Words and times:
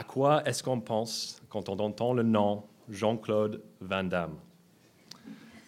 À 0.00 0.02
quoi 0.02 0.42
est-ce 0.48 0.62
qu'on 0.62 0.80
pense 0.80 1.42
quand 1.50 1.68
on 1.68 1.78
entend 1.78 2.14
le 2.14 2.22
nom 2.22 2.64
Jean-Claude 2.88 3.62
Van 3.82 4.02
Damme? 4.02 4.38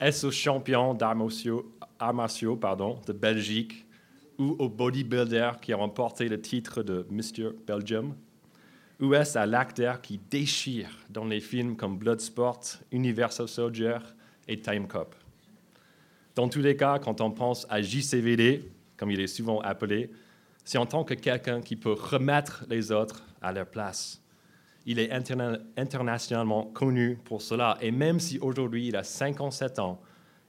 Est-ce 0.00 0.26
au 0.26 0.30
champion 0.30 0.94
d'arts 0.94 1.14
martiaux, 1.14 2.56
pardon, 2.56 2.98
de 3.06 3.12
Belgique 3.12 3.84
ou 4.38 4.56
au 4.58 4.70
bodybuilder 4.70 5.50
qui 5.60 5.74
a 5.74 5.76
remporté 5.76 6.30
le 6.30 6.40
titre 6.40 6.82
de 6.82 7.06
Mr. 7.10 7.50
Belgium? 7.66 8.14
Ou 9.02 9.12
est-ce 9.12 9.36
à 9.36 9.44
l'acteur 9.44 10.00
qui 10.00 10.18
déchire 10.30 10.88
dans 11.10 11.26
les 11.26 11.40
films 11.40 11.76
comme 11.76 11.98
Bloodsport, 11.98 12.62
Universal 12.90 13.48
Soldier 13.48 13.98
et 14.48 14.58
Time 14.58 14.88
Cop? 14.88 15.14
Dans 16.34 16.48
tous 16.48 16.62
les 16.62 16.74
cas, 16.78 16.98
quand 16.98 17.20
on 17.20 17.32
pense 17.32 17.66
à 17.68 17.82
JCVD, 17.82 18.72
comme 18.96 19.10
il 19.10 19.20
est 19.20 19.26
souvent 19.26 19.60
appelé, 19.60 20.10
c'est 20.64 20.78
en 20.78 20.86
tant 20.86 21.04
que 21.04 21.12
quelqu'un 21.12 21.60
qui 21.60 21.76
peut 21.76 21.92
remettre 21.92 22.64
les 22.70 22.92
autres 22.92 23.26
à 23.42 23.52
leur 23.52 23.66
place. 23.66 24.21
Il 24.86 24.98
est 24.98 25.12
internationalement 25.12 26.64
connu 26.64 27.18
pour 27.24 27.42
cela. 27.42 27.78
Et 27.80 27.90
même 27.90 28.18
si 28.18 28.38
aujourd'hui 28.38 28.88
il 28.88 28.96
a 28.96 29.04
57 29.04 29.78
ans, 29.78 30.00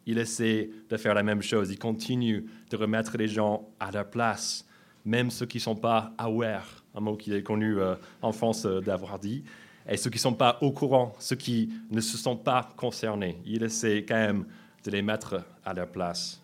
il 0.05 0.18
essaie 0.18 0.70
de 0.90 0.98
faire 0.98 1.14
la 1.14 1.24
même 1.24 1.41
chose. 1.41 1.72
Il 1.72 1.80
continue 1.80 2.46
de 2.70 2.77
remettre 2.77 3.18
les 3.18 3.27
gens 3.27 3.70
à 3.80 3.91
leur 3.91 4.10
place, 4.10 4.66
même 5.05 5.30
ceux 5.30 5.46
qui 5.46 5.58
ne 5.58 5.64
sont 5.64 5.76
pas 5.76 6.14
aware, 6.18 6.84
un 6.96 7.02
mot 7.02 7.16
qu'il 7.16 7.34
est 7.34 7.44
connu 7.44 7.80
euh, 7.80 7.96
en 8.22 8.32
France 8.32 8.66
euh, 8.66 8.82
d'avoir 8.82 9.20
dit, 9.20 9.44
et 9.88 9.98
ceux 9.98 10.10
qui 10.10 10.18
ne 10.18 10.22
sont 10.22 10.34
pas 10.34 10.58
au 10.62 10.72
courant, 10.72 11.13
ceux 11.20 11.36
qui 11.36 11.70
ne 11.91 12.02
se 12.02 12.18
sont 12.18 12.38
pas 12.38 12.70
concernés. 12.77 13.40
Il 13.46 13.63
essaie 13.63 14.05
quand 14.08 14.16
même 14.16 14.46
de 14.84 14.91
les 14.91 15.02
mettre 15.02 15.44
à 15.66 15.74
leur 15.74 15.88
place. 15.88 16.41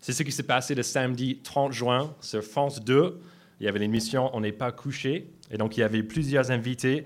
C'est 0.00 0.12
ce 0.12 0.22
qui 0.22 0.32
s'est 0.32 0.44
passé 0.44 0.74
le 0.74 0.82
samedi 0.82 1.40
30 1.42 1.72
juin 1.72 2.14
sur 2.20 2.42
France 2.42 2.82
2. 2.82 3.20
Il 3.60 3.66
y 3.66 3.68
avait 3.68 3.80
l'émission 3.80 4.30
On 4.34 4.40
n'est 4.40 4.52
pas 4.52 4.72
couché. 4.72 5.30
Et 5.50 5.58
donc, 5.58 5.76
il 5.76 5.80
y 5.80 5.82
avait 5.82 6.02
plusieurs 6.02 6.50
invités, 6.50 7.04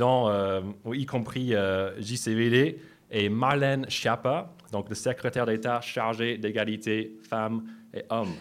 euh, 0.00 0.62
y 0.94 1.06
compris 1.06 1.54
euh, 1.54 2.00
JCVD 2.00 2.78
et 3.10 3.28
Marlène 3.28 3.88
Schiappa, 3.88 4.52
donc 4.70 4.88
le 4.88 4.94
secrétaire 4.94 5.46
d'État 5.46 5.80
chargé 5.80 6.38
d'égalité 6.38 7.16
femmes 7.28 7.64
et 7.92 8.02
hommes. 8.08 8.34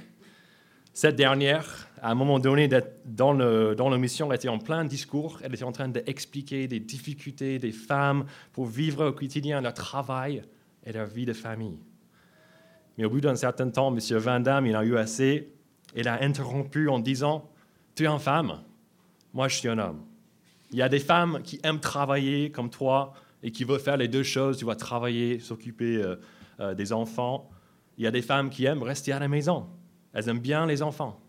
Cette 0.93 1.15
dernière, 1.15 1.87
à 2.01 2.11
un 2.11 2.15
moment 2.15 2.39
donné, 2.39 2.69
dans, 3.05 3.31
le, 3.31 3.75
dans 3.75 3.93
elle 3.93 4.33
était 4.35 4.49
en 4.49 4.59
plein 4.59 4.83
discours. 4.83 5.39
Elle 5.41 5.53
était 5.53 5.63
en 5.63 5.71
train 5.71 5.87
d'expliquer 5.87 6.67
des 6.67 6.81
difficultés 6.81 7.59
des 7.59 7.71
femmes 7.71 8.25
pour 8.51 8.65
vivre 8.65 9.07
au 9.07 9.11
quotidien 9.13 9.61
leur 9.61 9.73
travail 9.73 10.41
et 10.85 10.91
leur 10.91 11.07
vie 11.07 11.25
de 11.25 11.33
famille. 11.33 11.79
Mais 12.97 13.05
au 13.05 13.09
bout 13.09 13.21
d'un 13.21 13.35
certain 13.35 13.69
temps, 13.69 13.95
M. 13.95 14.17
Van 14.17 14.41
Damme, 14.41 14.65
il 14.65 14.75
a 14.75 14.83
eu 14.83 14.97
assez. 14.97 15.53
Il 15.95 16.07
a 16.09 16.21
interrompu 16.21 16.89
en 16.89 16.99
disant 16.99 17.49
Tu 17.95 18.03
es 18.03 18.07
une 18.07 18.19
femme, 18.19 18.59
moi 19.33 19.47
je 19.47 19.55
suis 19.57 19.69
un 19.69 19.79
homme. 19.79 20.01
Il 20.71 20.77
y 20.77 20.81
a 20.81 20.89
des 20.89 20.99
femmes 20.99 21.41
qui 21.43 21.59
aiment 21.63 21.79
travailler 21.79 22.51
comme 22.51 22.69
toi 22.69 23.13
et 23.43 23.51
qui 23.51 23.63
veulent 23.63 23.79
faire 23.79 23.97
les 23.97 24.07
deux 24.07 24.23
choses. 24.23 24.57
Tu 24.57 24.65
vas 24.65 24.75
travailler, 24.75 25.39
s'occuper 25.39 25.97
euh, 25.97 26.15
euh, 26.59 26.73
des 26.73 26.93
enfants. 26.93 27.49
Il 27.97 28.03
y 28.03 28.07
a 28.07 28.11
des 28.11 28.21
femmes 28.21 28.49
qui 28.49 28.65
aiment 28.65 28.83
rester 28.83 29.11
à 29.11 29.19
la 29.19 29.27
maison. 29.27 29.67
Elles 30.13 30.29
aiment 30.29 30.39
bien 30.39 30.65
les 30.65 30.81
enfants. 30.81 31.19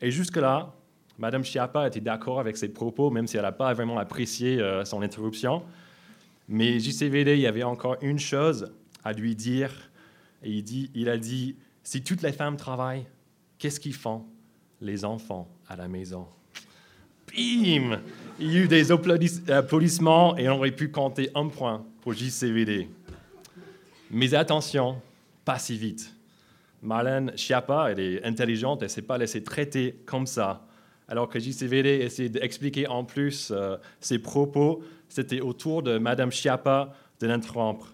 Et 0.00 0.10
jusque-là, 0.10 0.74
Mme 1.18 1.44
Chiappa 1.44 1.86
était 1.86 2.00
d'accord 2.00 2.40
avec 2.40 2.56
ses 2.56 2.68
propos, 2.68 3.10
même 3.10 3.26
si 3.26 3.36
elle 3.36 3.44
n'a 3.44 3.52
pas 3.52 3.72
vraiment 3.72 3.98
apprécié 3.98 4.60
euh, 4.60 4.84
son 4.84 5.00
interruption. 5.02 5.62
Mais 6.48 6.78
JCVD, 6.78 7.34
il 7.34 7.40
y 7.40 7.46
avait 7.46 7.62
encore 7.62 7.96
une 8.02 8.18
chose 8.18 8.72
à 9.04 9.12
lui 9.12 9.34
dire 9.34 9.70
et 10.42 10.50
il, 10.50 10.62
dit, 10.62 10.90
il 10.94 11.08
a 11.08 11.16
dit, 11.16 11.56
si 11.82 12.02
toutes 12.02 12.22
les 12.22 12.32
femmes 12.32 12.56
travaillent, 12.56 13.06
qu'est-ce 13.58 13.80
qu'ils 13.80 13.94
font 13.94 14.24
Les 14.80 15.04
enfants 15.04 15.48
à 15.68 15.76
la 15.76 15.88
maison? 15.88 16.26
Il 17.38 18.00
y 18.40 18.56
a 18.56 18.60
eu 18.60 18.68
des 18.68 18.90
applaudissements 18.92 20.36
et 20.36 20.48
on 20.48 20.56
aurait 20.56 20.70
pu 20.70 20.90
compter 20.90 21.30
un 21.34 21.48
point 21.48 21.84
pour 22.00 22.14
JCVD. 22.14 22.88
Mais 24.10 24.34
attention, 24.34 25.00
pas 25.44 25.58
si 25.58 25.76
vite. 25.76 26.12
Marlène 26.82 27.32
Schiappa, 27.36 27.88
elle 27.90 28.00
est 28.00 28.24
intelligente, 28.24 28.82
elle 28.82 28.86
ne 28.86 28.90
s'est 28.90 29.02
pas 29.02 29.18
laissée 29.18 29.42
traiter 29.42 29.96
comme 30.06 30.26
ça. 30.26 30.66
Alors 31.08 31.28
que 31.28 31.38
JCVD 31.38 31.88
essayait 32.00 32.28
d'expliquer 32.28 32.86
en 32.88 33.04
plus 33.04 33.52
euh, 33.54 33.76
ses 34.00 34.18
propos, 34.18 34.82
c'était 35.08 35.40
au 35.40 35.52
tour 35.52 35.82
de 35.82 35.98
Madame 35.98 36.32
Schiappa 36.32 36.94
de 37.20 37.26
l'interrompre. 37.26 37.88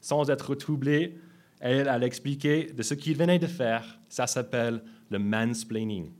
Sans 0.00 0.28
être 0.30 0.54
troublée, 0.54 1.18
elle, 1.60 1.88
a 1.88 1.98
expliqué 2.00 2.72
de 2.72 2.82
ce 2.82 2.94
qu'il 2.94 3.16
venait 3.16 3.38
de 3.38 3.46
faire. 3.46 3.98
Ça 4.08 4.26
s'appelle 4.26 4.82
le 5.10 5.18
mansplaining. 5.18 6.10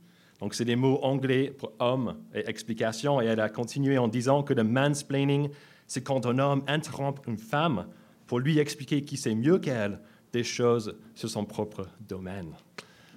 Donc, 0.43 0.55
c'est 0.55 0.65
des 0.65 0.75
mots 0.75 0.99
anglais 1.03 1.53
pour 1.57 1.71
homme 1.79 2.17
et 2.35 2.49
explication. 2.49 3.21
Et 3.21 3.27
elle 3.27 3.39
a 3.39 3.47
continué 3.47 3.97
en 3.97 4.09
disant 4.09 4.43
que 4.43 4.53
le 4.53 4.65
mansplaining, 4.65 5.47
c'est 5.87 6.03
quand 6.03 6.25
un 6.25 6.37
homme 6.37 6.63
interrompt 6.67 7.25
une 7.27 7.37
femme 7.37 7.85
pour 8.27 8.39
lui 8.39 8.59
expliquer 8.59 9.03
qui 9.03 9.15
sait 9.15 9.35
mieux 9.35 9.57
qu'elle 9.59 9.99
des 10.33 10.43
choses 10.43 10.97
sur 11.15 11.29
son 11.29 11.45
propre 11.45 11.87
domaine. 12.09 12.49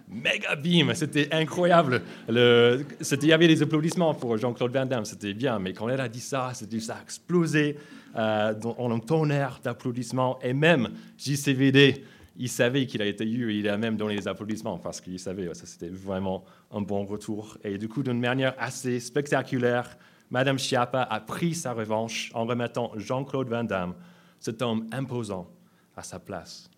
Méga 0.09 0.55
beam, 0.55 0.95
c'était 0.95 1.27
incroyable. 1.35 2.03
Le, 2.29 2.87
il 3.01 3.27
y 3.27 3.33
avait 3.33 3.49
des 3.49 3.61
applaudissements 3.61 4.15
pour 4.15 4.37
Jean-Claude 4.37 4.73
Van 4.73 4.87
Damme, 4.87 5.05
c'était 5.05 5.35
bien, 5.35 5.59
mais 5.59 5.73
quand 5.73 5.89
elle 5.89 6.01
a 6.01 6.09
dit 6.09 6.21
ça, 6.21 6.53
ça 6.55 6.95
a 6.95 7.03
explosé 7.03 7.77
euh, 8.15 8.55
en 8.79 8.93
un 8.93 9.01
tonnerre 9.01 9.59
d'applaudissements. 9.65 10.39
Et 10.43 10.53
même 10.53 10.91
JCVD, 11.19 12.05
il 12.39 12.49
savait 12.49 12.87
qu'il 12.87 13.03
a 13.03 13.07
été 13.07 13.25
eu, 13.25 13.55
il 13.55 13.69
a 13.69 13.77
même 13.77 13.97
donné 13.97 14.17
des 14.17 14.29
applaudissements 14.29 14.79
parce 14.79 15.01
qu'il 15.01 15.19
savait, 15.19 15.53
ça 15.55 15.67
c'était 15.67 15.89
vraiment 15.89 16.45
un 16.71 16.81
bon 16.81 17.05
retour. 17.05 17.59
Et 17.65 17.79
du 17.79 17.89
coup, 17.89 18.03
d'une 18.03 18.21
manière 18.21 18.55
assez 18.59 19.01
spectaculaire, 19.01 19.97
Madame 20.31 20.59
Schiappa 20.59 21.03
a 21.03 21.21
pris 21.21 21.55
sa 21.55 21.73
revanche 21.73 22.31
en 22.35 22.45
remettant 22.45 22.93
Jean-Claude 22.97 23.49
Van 23.49 23.65
Damme, 23.65 23.95
cet 24.41 24.61
homme 24.61 24.87
imposant, 24.93 25.49
à 25.97 26.03
sa 26.03 26.19
place. 26.19 26.69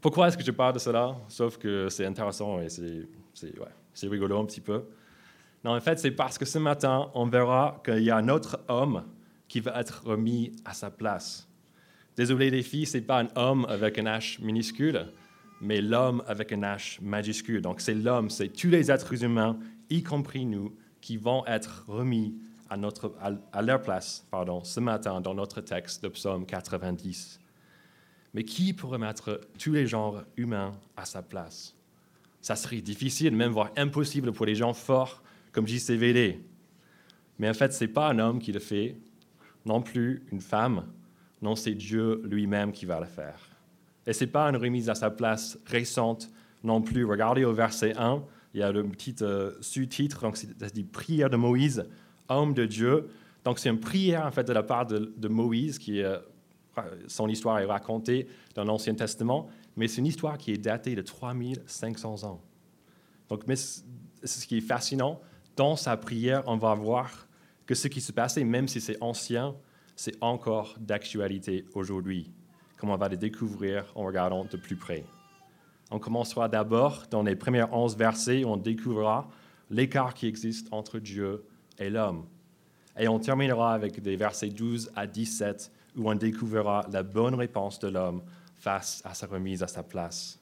Pourquoi 0.00 0.28
est-ce 0.28 0.38
que 0.38 0.44
je 0.44 0.50
parle 0.50 0.72
de 0.72 0.78
cela? 0.78 1.14
Sauf 1.28 1.58
que 1.58 1.88
c'est 1.88 2.06
intéressant 2.06 2.60
et 2.60 2.68
c'est 2.70 4.08
rigolo 4.08 4.40
un 4.40 4.46
petit 4.46 4.62
peu. 4.62 4.84
Non, 5.62 5.76
en 5.76 5.80
fait, 5.80 5.98
c'est 5.98 6.10
parce 6.10 6.38
que 6.38 6.46
ce 6.46 6.58
matin, 6.58 7.10
on 7.14 7.26
verra 7.26 7.82
qu'il 7.84 8.02
y 8.02 8.10
a 8.10 8.16
un 8.16 8.28
autre 8.30 8.60
homme 8.68 9.04
qui 9.46 9.60
va 9.60 9.78
être 9.78 10.02
remis 10.06 10.52
à 10.64 10.72
sa 10.72 10.90
place. 10.90 11.46
Désolé 12.16 12.50
les 12.50 12.62
filles, 12.62 12.86
ce 12.86 12.98
n'est 12.98 13.04
pas 13.04 13.20
un 13.20 13.28
homme 13.36 13.66
avec 13.68 13.98
un 13.98 14.04
H 14.04 14.42
minuscule, 14.42 15.06
mais 15.60 15.80
l'homme 15.80 16.22
avec 16.26 16.52
un 16.52 16.60
H 16.60 17.00
majuscule. 17.02 17.62
Donc 17.62 17.80
c'est 17.80 17.94
l'homme, 17.94 18.30
c'est 18.30 18.48
tous 18.48 18.68
les 18.68 18.90
êtres 18.90 19.22
humains, 19.22 19.58
y 19.88 20.02
compris 20.02 20.44
nous, 20.44 20.74
qui 21.00 21.16
vont 21.16 21.46
être 21.46 21.84
remis 21.86 22.34
à, 22.68 22.76
notre, 22.76 23.14
à, 23.52 23.62
leur 23.62 23.82
place 23.82 24.26
pardon, 24.30 24.62
ce 24.64 24.80
matin 24.80 25.20
dans 25.20 25.34
notre 25.34 25.60
texte 25.60 26.02
de 26.02 26.08
Psaume 26.08 26.46
90. 26.46 27.40
Mais 28.32 28.44
qui 28.44 28.72
pourrait 28.72 28.98
mettre 28.98 29.40
tous 29.58 29.72
les 29.72 29.86
genres 29.86 30.22
humains 30.36 30.78
à 30.96 31.04
sa 31.04 31.22
place? 31.22 31.74
Ça 32.40 32.56
serait 32.56 32.80
difficile, 32.80 33.34
même 33.34 33.52
voire 33.52 33.70
impossible 33.76 34.32
pour 34.32 34.46
les 34.46 34.54
gens 34.54 34.72
forts 34.72 35.22
comme 35.52 35.66
JCVD. 35.66 36.40
Mais 37.38 37.48
en 37.48 37.54
fait, 37.54 37.72
ce 37.72 37.84
n'est 37.84 37.90
pas 37.90 38.08
un 38.08 38.18
homme 38.18 38.38
qui 38.38 38.52
le 38.52 38.60
fait, 38.60 38.96
non 39.66 39.82
plus 39.82 40.22
une 40.30 40.40
femme, 40.40 40.86
non, 41.42 41.56
c'est 41.56 41.74
Dieu 41.74 42.20
lui-même 42.24 42.72
qui 42.72 42.86
va 42.86 43.00
le 43.00 43.06
faire. 43.06 43.38
Et 44.06 44.12
ce 44.12 44.24
n'est 44.24 44.30
pas 44.30 44.48
une 44.48 44.56
remise 44.56 44.90
à 44.90 44.94
sa 44.94 45.10
place 45.10 45.58
récente 45.66 46.30
non 46.62 46.82
plus. 46.82 47.04
Regardez 47.04 47.44
au 47.44 47.52
verset 47.52 47.94
1, 47.96 48.22
il 48.54 48.60
y 48.60 48.62
a 48.62 48.72
le 48.72 48.84
petit 48.84 49.14
euh, 49.22 49.52
sous-titre, 49.60 50.22
donc 50.22 50.36
c'est 50.36 50.72
dit 50.72 50.84
prière 50.84 51.30
de 51.30 51.36
Moïse, 51.36 51.84
homme 52.28 52.54
de 52.54 52.66
Dieu. 52.66 53.08
Donc 53.44 53.58
c'est 53.58 53.70
une 53.70 53.80
prière 53.80 54.26
en 54.26 54.30
fait 54.30 54.44
de 54.44 54.52
la 54.52 54.62
part 54.62 54.86
de, 54.86 55.28
Moïse, 55.28 55.78
qui 55.78 56.02
euh, 56.02 56.18
son 57.06 57.28
histoire 57.28 57.58
est 57.58 57.64
racontée 57.64 58.26
dans 58.54 58.64
l'Ancien 58.64 58.94
Testament, 58.94 59.48
mais 59.76 59.88
c'est 59.88 59.98
une 59.98 60.06
histoire 60.06 60.36
qui 60.36 60.52
est 60.52 60.58
datée 60.58 60.94
de 60.94 61.02
3500 61.02 62.24
ans. 62.24 62.40
Donc 63.28 63.46
mais 63.46 63.56
ce 63.56 64.46
qui 64.46 64.58
est 64.58 64.62
fascinant, 64.62 65.20
dans 65.56 65.76
sa 65.76 65.96
prière, 65.96 66.42
on 66.46 66.56
va 66.56 66.74
voir 66.74 67.28
que 67.66 67.74
ce 67.74 67.88
qui 67.88 68.00
se 68.00 68.12
passait, 68.12 68.44
même 68.44 68.66
si 68.66 68.80
c'est 68.80 68.96
ancien, 69.00 69.54
c'est 70.00 70.16
encore 70.22 70.76
d'actualité 70.80 71.66
aujourd'hui, 71.74 72.30
comme 72.78 72.88
on 72.88 72.96
va 72.96 73.10
le 73.10 73.18
découvrir 73.18 73.84
en 73.94 74.06
regardant 74.06 74.46
de 74.46 74.56
plus 74.56 74.76
près. 74.76 75.04
On 75.90 75.98
commencera 75.98 76.48
d'abord 76.48 77.02
dans 77.10 77.22
les 77.22 77.36
premiers 77.36 77.66
11 77.70 77.98
versets 77.98 78.42
où 78.42 78.48
on 78.48 78.56
découvrira 78.56 79.28
l'écart 79.68 80.14
qui 80.14 80.26
existe 80.26 80.72
entre 80.72 81.00
Dieu 81.00 81.44
et 81.78 81.90
l'homme. 81.90 82.24
Et 82.98 83.08
on 83.08 83.18
terminera 83.18 83.74
avec 83.74 84.00
des 84.00 84.16
versets 84.16 84.48
12 84.48 84.90
à 84.96 85.06
17 85.06 85.70
où 85.98 86.10
on 86.10 86.14
découvrira 86.14 86.86
la 86.90 87.02
bonne 87.02 87.34
réponse 87.34 87.78
de 87.78 87.88
l'homme 87.88 88.22
face 88.54 89.02
à 89.04 89.12
sa 89.12 89.26
remise 89.26 89.62
à 89.62 89.68
sa 89.68 89.82
place. 89.82 90.39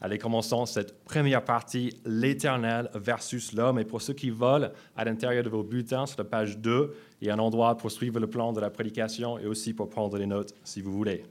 Allez, 0.00 0.18
commençons 0.18 0.66
cette 0.66 1.04
première 1.04 1.44
partie, 1.44 1.98
l'éternel 2.04 2.90
versus 2.94 3.52
l'homme. 3.52 3.78
Et 3.78 3.84
pour 3.84 4.02
ceux 4.02 4.12
qui 4.12 4.30
volent, 4.30 4.68
à 4.96 5.04
l'intérieur 5.04 5.42
de 5.42 5.48
vos 5.48 5.62
bulletins, 5.62 6.06
sur 6.06 6.18
la 6.18 6.24
page 6.24 6.58
2, 6.58 6.94
il 7.20 7.28
y 7.28 7.30
a 7.30 7.34
un 7.34 7.38
endroit 7.38 7.76
pour 7.76 7.90
suivre 7.90 8.20
le 8.20 8.26
plan 8.26 8.52
de 8.52 8.60
la 8.60 8.70
prédication 8.70 9.38
et 9.38 9.46
aussi 9.46 9.72
pour 9.72 9.88
prendre 9.88 10.18
les 10.18 10.26
notes 10.26 10.54
si 10.62 10.82
vous 10.82 10.92
voulez. 10.92 11.24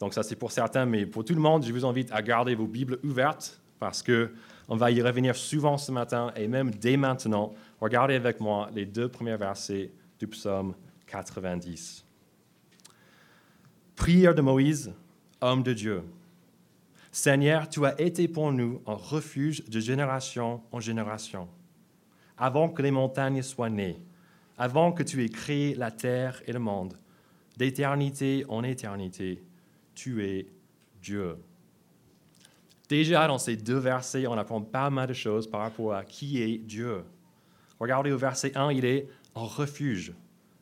Donc 0.00 0.14
ça, 0.14 0.22
c'est 0.22 0.36
pour 0.36 0.52
certains, 0.52 0.86
mais 0.86 1.04
pour 1.04 1.24
tout 1.24 1.34
le 1.34 1.40
monde, 1.40 1.64
je 1.64 1.72
vous 1.72 1.84
invite 1.84 2.10
à 2.12 2.22
garder 2.22 2.54
vos 2.54 2.66
Bibles 2.66 2.98
ouvertes 3.02 3.60
parce 3.78 4.02
que 4.02 4.30
on 4.68 4.76
va 4.76 4.90
y 4.90 5.00
revenir 5.00 5.34
souvent 5.34 5.78
ce 5.78 5.90
matin 5.90 6.30
et 6.36 6.46
même 6.46 6.70
dès 6.70 6.96
maintenant. 6.96 7.54
Regardez 7.80 8.14
avec 8.14 8.38
moi 8.38 8.68
les 8.74 8.84
deux 8.84 9.08
premiers 9.08 9.36
versets 9.36 9.90
du 10.18 10.26
psaume 10.26 10.74
90. 11.06 12.04
Prière 13.96 14.34
de 14.34 14.42
Moïse, 14.42 14.92
homme 15.40 15.62
de 15.62 15.72
Dieu. 15.72 16.02
Seigneur, 17.10 17.68
tu 17.68 17.84
as 17.86 18.00
été 18.00 18.28
pour 18.28 18.52
nous 18.52 18.82
un 18.86 18.94
refuge 18.94 19.64
de 19.64 19.80
génération 19.80 20.60
en 20.72 20.80
génération. 20.80 21.48
Avant 22.36 22.68
que 22.68 22.82
les 22.82 22.90
montagnes 22.90 23.42
soient 23.42 23.70
nées, 23.70 23.98
avant 24.58 24.92
que 24.92 25.02
tu 25.02 25.24
aies 25.24 25.28
créé 25.28 25.74
la 25.74 25.90
terre 25.90 26.42
et 26.46 26.52
le 26.52 26.58
monde, 26.58 26.98
d'éternité 27.56 28.44
en 28.48 28.62
éternité, 28.62 29.42
tu 29.94 30.24
es 30.24 30.46
Dieu. 31.02 31.36
Déjà 32.88 33.26
dans 33.26 33.38
ces 33.38 33.56
deux 33.56 33.78
versets, 33.78 34.26
on 34.26 34.34
apprend 34.34 34.62
pas 34.62 34.90
mal 34.90 35.08
de 35.08 35.14
choses 35.14 35.48
par 35.48 35.60
rapport 35.60 35.94
à 35.94 36.04
qui 36.04 36.40
est 36.42 36.58
Dieu. 36.58 37.04
Regardez 37.80 38.12
au 38.12 38.18
verset 38.18 38.56
1, 38.56 38.72
il 38.72 38.84
est 38.84 39.08
un 39.34 39.44
refuge. 39.44 40.12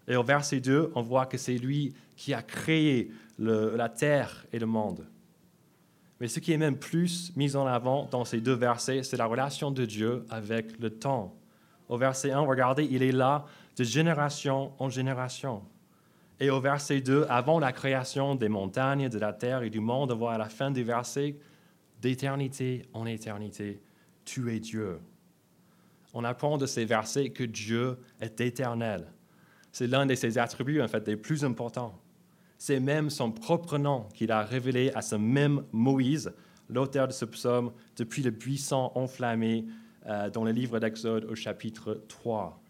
Et 0.08 0.16
au 0.16 0.22
verset 0.22 0.60
2, 0.60 0.92
on 0.94 1.02
voit 1.02 1.26
que 1.26 1.38
c'est 1.38 1.58
lui 1.58 1.94
qui 2.16 2.32
a 2.34 2.42
créé 2.42 3.10
la 3.38 3.88
terre 3.88 4.46
et 4.52 4.58
le 4.58 4.66
monde. 4.66 5.06
Mais 6.20 6.28
ce 6.28 6.40
qui 6.40 6.52
est 6.52 6.58
même 6.58 6.78
plus 6.78 7.34
mis 7.36 7.56
en 7.56 7.66
avant 7.66 8.08
dans 8.10 8.24
ces 8.24 8.40
deux 8.40 8.54
versets, 8.54 9.02
c'est 9.02 9.16
la 9.16 9.26
relation 9.26 9.70
de 9.70 9.84
Dieu 9.84 10.24
avec 10.30 10.78
le 10.78 10.90
temps. 10.90 11.34
Au 11.88 11.98
verset 11.98 12.32
1, 12.32 12.40
regardez, 12.40 12.88
il 12.90 13.02
est 13.02 13.12
là 13.12 13.44
de 13.76 13.84
génération 13.84 14.72
en 14.78 14.88
génération. 14.88 15.62
Et 16.40 16.50
au 16.50 16.60
verset 16.60 17.00
2, 17.00 17.26
avant 17.28 17.58
la 17.58 17.72
création 17.72 18.34
des 18.34 18.48
montagnes, 18.48 19.08
de 19.08 19.18
la 19.18 19.32
terre 19.32 19.62
et 19.62 19.70
du 19.70 19.80
monde, 19.80 20.12
on 20.12 20.16
voit 20.16 20.34
à 20.34 20.38
la 20.38 20.48
fin 20.48 20.70
du 20.70 20.82
verset, 20.82 21.36
d'éternité 22.00 22.86
en 22.92 23.06
éternité, 23.06 23.80
tu 24.24 24.54
es 24.54 24.60
Dieu. 24.60 24.98
On 26.12 26.24
apprend 26.24 26.58
de 26.58 26.66
ces 26.66 26.84
versets 26.84 27.30
que 27.30 27.44
Dieu 27.44 27.98
est 28.20 28.40
éternel. 28.40 29.06
C'est 29.72 29.86
l'un 29.86 30.06
de 30.06 30.14
ses 30.14 30.38
attributs, 30.38 30.80
en 30.80 30.88
fait, 30.88 31.06
les 31.06 31.16
plus 31.16 31.44
importants. 31.44 31.98
C'est 32.58 32.80
même 32.80 33.10
son 33.10 33.30
propre 33.30 33.78
nom 33.78 34.06
qu'il 34.14 34.32
a 34.32 34.42
révélé 34.42 34.90
à 34.94 35.02
ce 35.02 35.14
même 35.14 35.64
Moïse, 35.72 36.32
l'auteur 36.68 37.08
de 37.08 37.12
ce 37.12 37.24
psaume, 37.24 37.72
depuis 37.96 38.22
le 38.22 38.30
buisson 38.30 38.90
enflammé 38.94 39.66
euh, 40.06 40.30
dans 40.30 40.44
le 40.44 40.52
livre 40.52 40.78
d'Exode 40.78 41.24
au 41.24 41.34
chapitre 41.34 42.02
3. 42.08 42.60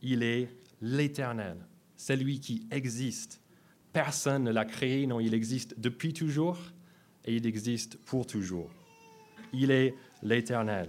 Il 0.00 0.22
est 0.22 0.48
l'Éternel, 0.80 1.56
celui 1.96 2.40
qui 2.40 2.66
existe. 2.70 3.40
Personne 3.92 4.44
ne 4.44 4.50
l'a 4.50 4.64
créé, 4.64 5.06
non, 5.06 5.20
il 5.20 5.34
existe 5.34 5.78
depuis 5.78 6.12
toujours 6.12 6.58
et 7.24 7.36
il 7.36 7.46
existe 7.46 7.96
pour 8.04 8.26
toujours. 8.26 8.70
Il 9.52 9.70
est 9.70 9.94
l'Éternel. 10.22 10.88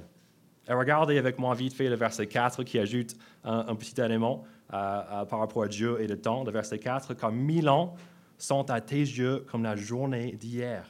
Et 0.67 0.73
regardez 0.73 1.17
avec 1.17 1.37
moi 1.37 1.53
vite 1.53 1.73
fait 1.73 1.89
le 1.89 1.95
verset 1.95 2.27
4 2.27 2.63
qui 2.63 2.79
ajoute 2.79 3.17
un, 3.43 3.75
petit 3.75 3.99
élément 3.99 4.45
euh, 4.73 5.25
par 5.25 5.39
rapport 5.39 5.63
à 5.63 5.67
Dieu 5.67 5.99
et 5.99 6.07
le 6.07 6.19
temps. 6.19 6.45
Le 6.45 6.51
verset 6.51 6.79
4, 6.79 7.13
comme 7.15 7.35
mille 7.35 7.67
ans 7.67 7.95
sont 8.37 8.69
à 8.69 8.81
tes 8.81 8.99
yeux 8.99 9.45
comme 9.49 9.63
la 9.63 9.75
journée 9.75 10.33
d'hier. 10.33 10.89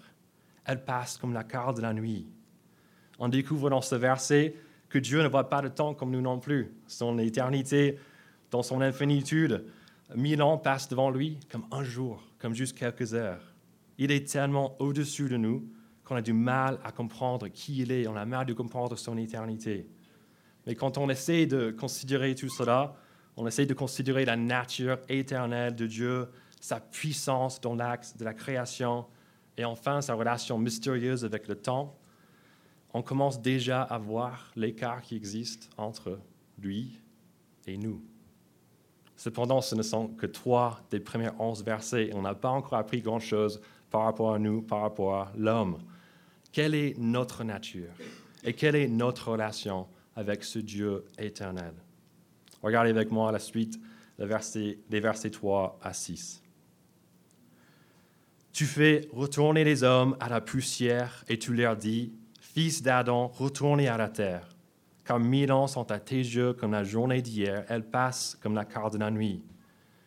Elles 0.65 0.83
passent 0.83 1.17
comme 1.17 1.33
la 1.33 1.43
quart 1.43 1.73
de 1.73 1.81
la 1.81 1.93
nuit. 1.93 2.27
On 3.19 3.29
découvre 3.29 3.69
dans 3.69 3.81
ce 3.81 3.95
verset 3.95 4.55
que 4.89 4.99
Dieu 4.99 5.21
ne 5.21 5.27
voit 5.27 5.49
pas 5.49 5.61
le 5.61 5.69
temps 5.69 5.93
comme 5.93 6.11
nous 6.11 6.21
non 6.21 6.39
plus. 6.39 6.73
Son 6.87 7.17
éternité, 7.17 7.97
dans 8.51 8.63
son 8.63 8.81
infinitude, 8.81 9.65
mille 10.15 10.41
ans 10.41 10.57
passent 10.57 10.89
devant 10.89 11.09
lui 11.09 11.39
comme 11.51 11.65
un 11.71 11.83
jour, 11.83 12.23
comme 12.39 12.53
juste 12.53 12.77
quelques 12.77 13.13
heures. 13.13 13.53
Il 13.97 14.11
est 14.11 14.29
tellement 14.31 14.75
au-dessus 14.79 15.29
de 15.29 15.37
nous 15.37 15.67
qu'on 16.03 16.15
a 16.15 16.21
du 16.21 16.33
mal 16.33 16.79
à 16.83 16.91
comprendre 16.91 17.47
qui 17.47 17.79
il 17.79 17.91
est, 17.91 18.07
on 18.07 18.15
a 18.15 18.25
mal 18.25 18.45
de 18.45 18.53
comprendre 18.53 18.97
son 18.97 19.17
éternité. 19.17 19.87
Mais 20.65 20.75
quand 20.75 20.97
on 20.97 21.09
essaie 21.09 21.45
de 21.45 21.71
considérer 21.71 22.35
tout 22.35 22.49
cela, 22.49 22.95
on 23.35 23.47
essaie 23.47 23.65
de 23.65 23.73
considérer 23.73 24.25
la 24.25 24.35
nature 24.35 24.99
éternelle 25.09 25.75
de 25.75 25.87
Dieu, 25.87 26.27
sa 26.63 26.79
puissance 26.79 27.59
dans 27.59 27.75
l'axe 27.75 28.15
de 28.15 28.23
la 28.23 28.33
création 28.33 29.05
et 29.57 29.65
enfin 29.65 29.99
sa 29.99 30.13
relation 30.13 30.57
mystérieuse 30.57 31.25
avec 31.25 31.49
le 31.49 31.55
temps, 31.55 31.93
on 32.93 33.01
commence 33.01 33.41
déjà 33.41 33.81
à 33.81 33.97
voir 33.97 34.49
l'écart 34.55 35.01
qui 35.01 35.17
existe 35.17 35.69
entre 35.75 36.21
lui 36.57 37.01
et 37.67 37.75
nous. 37.75 38.01
Cependant, 39.17 39.59
ce 39.59 39.75
ne 39.75 39.81
sont 39.81 40.07
que 40.07 40.25
trois 40.25 40.79
des 40.89 41.01
premiers 41.01 41.31
onze 41.37 41.65
versets 41.65 42.07
et 42.07 42.13
on 42.13 42.21
n'a 42.21 42.33
pas 42.33 42.51
encore 42.51 42.75
appris 42.75 43.01
grand-chose 43.01 43.59
par 43.89 44.03
rapport 44.03 44.33
à 44.33 44.39
nous, 44.39 44.61
par 44.61 44.79
rapport 44.79 45.15
à 45.15 45.31
l'homme. 45.35 45.79
Quelle 46.53 46.75
est 46.75 46.97
notre 46.97 47.43
nature 47.43 47.91
et 48.41 48.53
quelle 48.53 48.77
est 48.77 48.87
notre 48.87 49.31
relation 49.31 49.85
avec 50.15 50.45
ce 50.45 50.59
Dieu 50.59 51.03
éternel? 51.17 51.73
Regardez 52.61 52.91
avec 52.91 53.11
moi 53.11 53.33
la 53.33 53.39
suite 53.39 53.77
des 54.17 54.25
versets, 54.25 54.79
des 54.89 55.01
versets 55.01 55.29
3 55.29 55.77
à 55.81 55.91
6. 55.91 56.42
Tu 58.53 58.65
fais 58.65 59.09
retourner 59.11 59.63
les 59.63 59.83
hommes 59.83 60.15
à 60.19 60.29
la 60.29 60.39
poussière 60.39 61.25
et 61.27 61.39
tu 61.39 61.55
leur 61.55 61.75
dis, 61.75 62.13
Fils 62.39 62.83
d'Adam, 62.83 63.27
retournez 63.27 63.87
à 63.87 63.97
la 63.97 64.09
terre. 64.09 64.47
Car 65.03 65.19
mille 65.19 65.51
ans 65.51 65.65
sont 65.65 65.91
à 65.91 65.97
tes 65.97 66.17
yeux 66.17 66.53
comme 66.53 66.71
la 66.71 66.83
journée 66.83 67.23
d'hier, 67.23 67.65
elles 67.67 67.89
passent 67.89 68.37
comme 68.41 68.53
la 68.53 68.63
quart 68.63 68.91
de 68.91 68.99
la 68.99 69.09
nuit. 69.09 69.43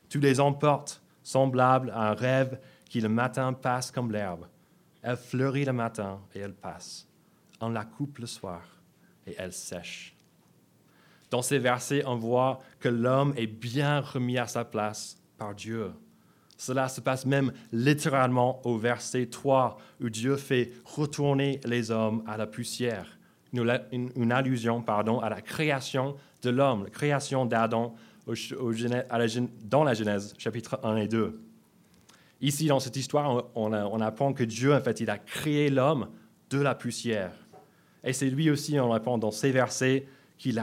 Tu 0.09 0.21
les 0.21 0.39
emportes, 0.39 1.03
semblables 1.25 1.91
à 1.91 2.11
un 2.11 2.15
rêve 2.15 2.61
qui 2.89 3.01
le 3.01 3.09
matin 3.09 3.53
passe 3.53 3.91
comme 3.91 4.13
l'herbe. 4.13 4.47
Elle 5.03 5.17
fleurit 5.17 5.65
le 5.65 5.73
matin 5.73 6.21
et 6.33 6.39
elle 6.39 6.55
passe. 6.55 7.09
On 7.61 7.71
la 7.71 7.85
coupe 7.85 8.19
le 8.19 8.27
soir 8.27 8.63
et 9.27 9.35
elle 9.39 9.53
sèche. 9.53 10.15
Dans 11.31 11.43
ces 11.43 11.59
versets, 11.59 12.05
on 12.07 12.15
voit 12.15 12.61
que 12.79 12.89
l'homme 12.89 13.35
est 13.37 13.49
bien 13.49 13.99
remis 13.99 14.39
à 14.39 14.47
sa 14.47 14.65
place 14.65 15.21
par 15.37 15.53
Dieu. 15.53 15.91
Cela 16.57 16.89
se 16.89 17.01
passe 17.01 17.27
même 17.27 17.53
littéralement 17.73 18.61
au 18.67 18.79
verset 18.79 19.27
3, 19.27 19.79
où 20.01 20.09
Dieu 20.09 20.37
fait 20.37 20.73
retourner 20.85 21.61
les 21.65 21.91
hommes 21.91 22.23
à 22.27 22.37
la 22.37 22.47
poussière. 22.47 23.19
Une, 23.53 24.33
allusion 24.33 24.83
pardon, 24.83 25.21
à 25.21 25.31
la 25.31 25.41
création 25.41 26.17
de 26.43 26.51
l'homme, 26.51 26.85
la 26.85 26.91
création 26.91 27.47
d'Adam 27.47 27.95
dans 29.65 29.85
la 29.85 29.95
Genèse, 29.95 30.35
chapitre 30.37 30.81
1 30.83 30.97
et 30.97 31.09
2. 31.09 31.41
Ici, 32.41 32.67
dans 32.67 32.81
cette 32.81 32.97
histoire, 32.97 33.45
on, 33.55 33.73
on, 33.73 34.01
apprend 34.01 34.33
que 34.33 34.45
Dieu, 34.45 34.75
en 34.75 34.81
fait, 34.81 35.01
il 35.01 35.09
a 35.09 35.17
créé 35.17 35.71
l'homme 35.71 36.09
de 36.51 36.59
la 36.59 36.75
poussière. 36.75 37.33
Et 38.05 38.13
c'est 38.13 38.29
lui 38.29 38.51
aussi, 38.51 38.79
on 38.79 38.93
apprend 38.93 39.17
dans 39.17 39.31
ces 39.31 39.53
versets, 39.53 40.07
qu'il 40.39 40.63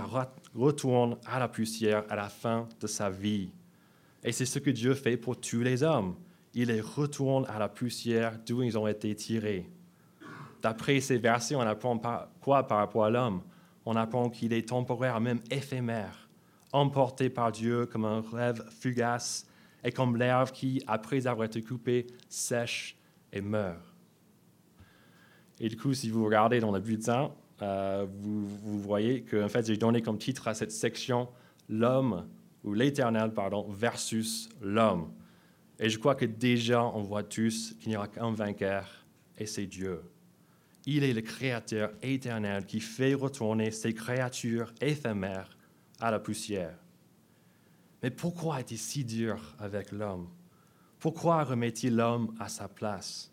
retourne 0.55 1.17
à 1.25 1.39
la 1.39 1.47
poussière 1.47 2.03
à 2.09 2.15
la 2.15 2.29
fin 2.29 2.67
de 2.79 2.87
sa 2.87 3.09
vie. 3.09 3.49
Et 4.23 4.31
c'est 4.31 4.45
ce 4.45 4.59
que 4.59 4.69
Dieu 4.69 4.93
fait 4.93 5.17
pour 5.17 5.39
tous 5.39 5.61
les 5.61 5.83
hommes. 5.83 6.15
Il 6.53 6.67
les 6.67 6.81
retourne 6.81 7.45
à 7.47 7.59
la 7.59 7.67
poussière 7.67 8.39
d'où 8.45 8.63
ils 8.63 8.77
ont 8.77 8.87
été 8.87 9.13
tirés. 9.15 9.69
D'après 10.61 10.99
ces 11.01 11.17
versets, 11.17 11.55
on 11.55 11.61
apprend 11.61 11.99
quoi 12.39 12.67
par 12.67 12.77
rapport 12.77 13.05
à 13.05 13.09
l'homme? 13.09 13.41
On 13.85 13.95
apprend 13.95 14.29
qu'il 14.29 14.53
est 14.53 14.69
temporaire, 14.69 15.19
même 15.19 15.41
éphémère, 15.51 16.29
emporté 16.71 17.29
par 17.29 17.51
Dieu 17.51 17.85
comme 17.85 18.05
un 18.05 18.21
rêve 18.21 18.63
fugace 18.69 19.45
et 19.83 19.91
comme 19.91 20.15
l'herbe 20.15 20.51
qui, 20.51 20.81
après 20.87 21.27
avoir 21.27 21.45
été 21.45 21.61
coupée, 21.61 22.07
sèche 22.29 22.95
et 23.33 23.41
meurt. 23.41 23.77
Et 25.59 25.67
du 25.67 25.75
coup, 25.75 25.93
si 25.93 26.09
vous 26.09 26.23
regardez 26.23 26.61
dans 26.61 26.71
le 26.71 26.79
bulletin, 26.79 27.31
euh, 27.61 28.05
vous, 28.09 28.47
vous, 28.47 28.79
voyez 28.79 29.21
que 29.21 29.43
en 29.43 29.49
fait, 29.49 29.65
j'ai 29.65 29.77
donné 29.77 30.01
comme 30.01 30.17
titre 30.17 30.47
à 30.47 30.53
cette 30.53 30.71
section 30.71 31.27
L'homme 31.69 32.27
ou 32.63 32.73
l'Éternel, 32.73 33.33
pardon, 33.33 33.69
versus 33.69 34.49
l'homme. 34.61 35.11
Et 35.79 35.89
je 35.89 35.99
crois 35.99 36.15
que 36.15 36.25
déjà, 36.25 36.83
on 36.83 37.01
voit 37.01 37.23
tous 37.23 37.73
qu'il 37.79 37.89
n'y 37.89 37.97
aura 37.97 38.07
qu'un 38.07 38.31
vainqueur, 38.31 39.05
et 39.37 39.45
c'est 39.45 39.65
Dieu. 39.65 40.01
Il 40.85 41.03
est 41.03 41.13
le 41.13 41.21
Créateur 41.21 41.91
éternel 42.01 42.65
qui 42.65 42.79
fait 42.79 43.13
retourner 43.13 43.71
ses 43.71 43.93
créatures 43.93 44.73
éphémères 44.81 45.57
à 45.99 46.11
la 46.11 46.19
poussière. 46.19 46.77
Mais 48.01 48.11
pourquoi 48.11 48.59
est-il 48.59 48.77
si 48.77 49.05
dur 49.05 49.55
avec 49.59 49.91
l'homme? 49.91 50.27
Pourquoi 50.99 51.43
remet-il 51.43 51.95
l'homme 51.95 52.35
à 52.39 52.49
sa 52.49 52.67
place? 52.67 53.31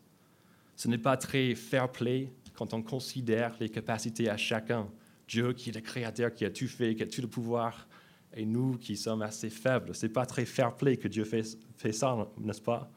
Ce 0.77 0.89
n'est 0.89 0.99
pas 0.99 1.17
très 1.17 1.55
fair-play 1.55 2.33
quand 2.55 2.73
on 2.73 2.83
considère 2.83 3.55
les 3.61 3.69
capacités 3.69 4.31
à 4.31 4.37
chacun. 4.37 4.89
Dieu 5.27 5.53
qui 5.53 5.71
est 5.71 5.75
le 5.75 5.81
Créateur, 5.81 6.33
qui 6.33 6.45
a 6.45 6.51
tout 6.51 6.69
fait, 6.69 6.95
qui 6.95 7.03
a 7.03 7.07
tout 7.07 7.21
le 7.21 7.29
pouvoir, 7.29 7.89
et 8.35 8.45
nous 8.45 8.77
qui 8.79 8.97
sommes 8.97 9.23
assez 9.23 9.51
faibles. 9.51 9.95
Ce 9.95 10.07
n'est 10.07 10.13
pas 10.13 10.27
très 10.27 10.45
fair-play 10.45 10.97
que 10.97 11.09
Dieu 11.09 11.25
fait, 11.25 11.59
fait 11.77 11.93
ça, 11.93 12.29
n'est-ce 12.39 12.63
pas? 12.63 12.91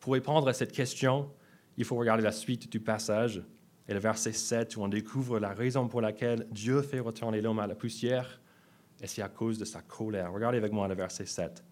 Pour 0.00 0.12
répondre 0.12 0.48
à 0.48 0.52
cette 0.52 0.72
question, 0.72 1.30
il 1.76 1.84
faut 1.84 1.96
regarder 1.96 2.22
la 2.22 2.32
suite 2.32 2.70
du 2.70 2.80
passage 2.80 3.42
et 3.88 3.94
le 3.94 4.00
verset 4.00 4.32
7 4.32 4.76
où 4.76 4.82
on 4.82 4.88
découvre 4.88 5.38
la 5.38 5.52
raison 5.52 5.88
pour 5.88 6.00
laquelle 6.00 6.46
Dieu 6.50 6.82
fait 6.82 7.00
retourner 7.00 7.40
l'homme 7.40 7.58
à 7.58 7.66
la 7.66 7.74
poussière, 7.74 8.40
et 9.00 9.06
c'est 9.06 9.22
à 9.22 9.28
cause 9.28 9.58
de 9.58 9.64
sa 9.64 9.82
colère. 9.82 10.32
Regardez 10.32 10.58
avec 10.58 10.72
moi 10.72 10.88
le 10.88 10.94
verset 10.94 11.26
7. 11.26 11.62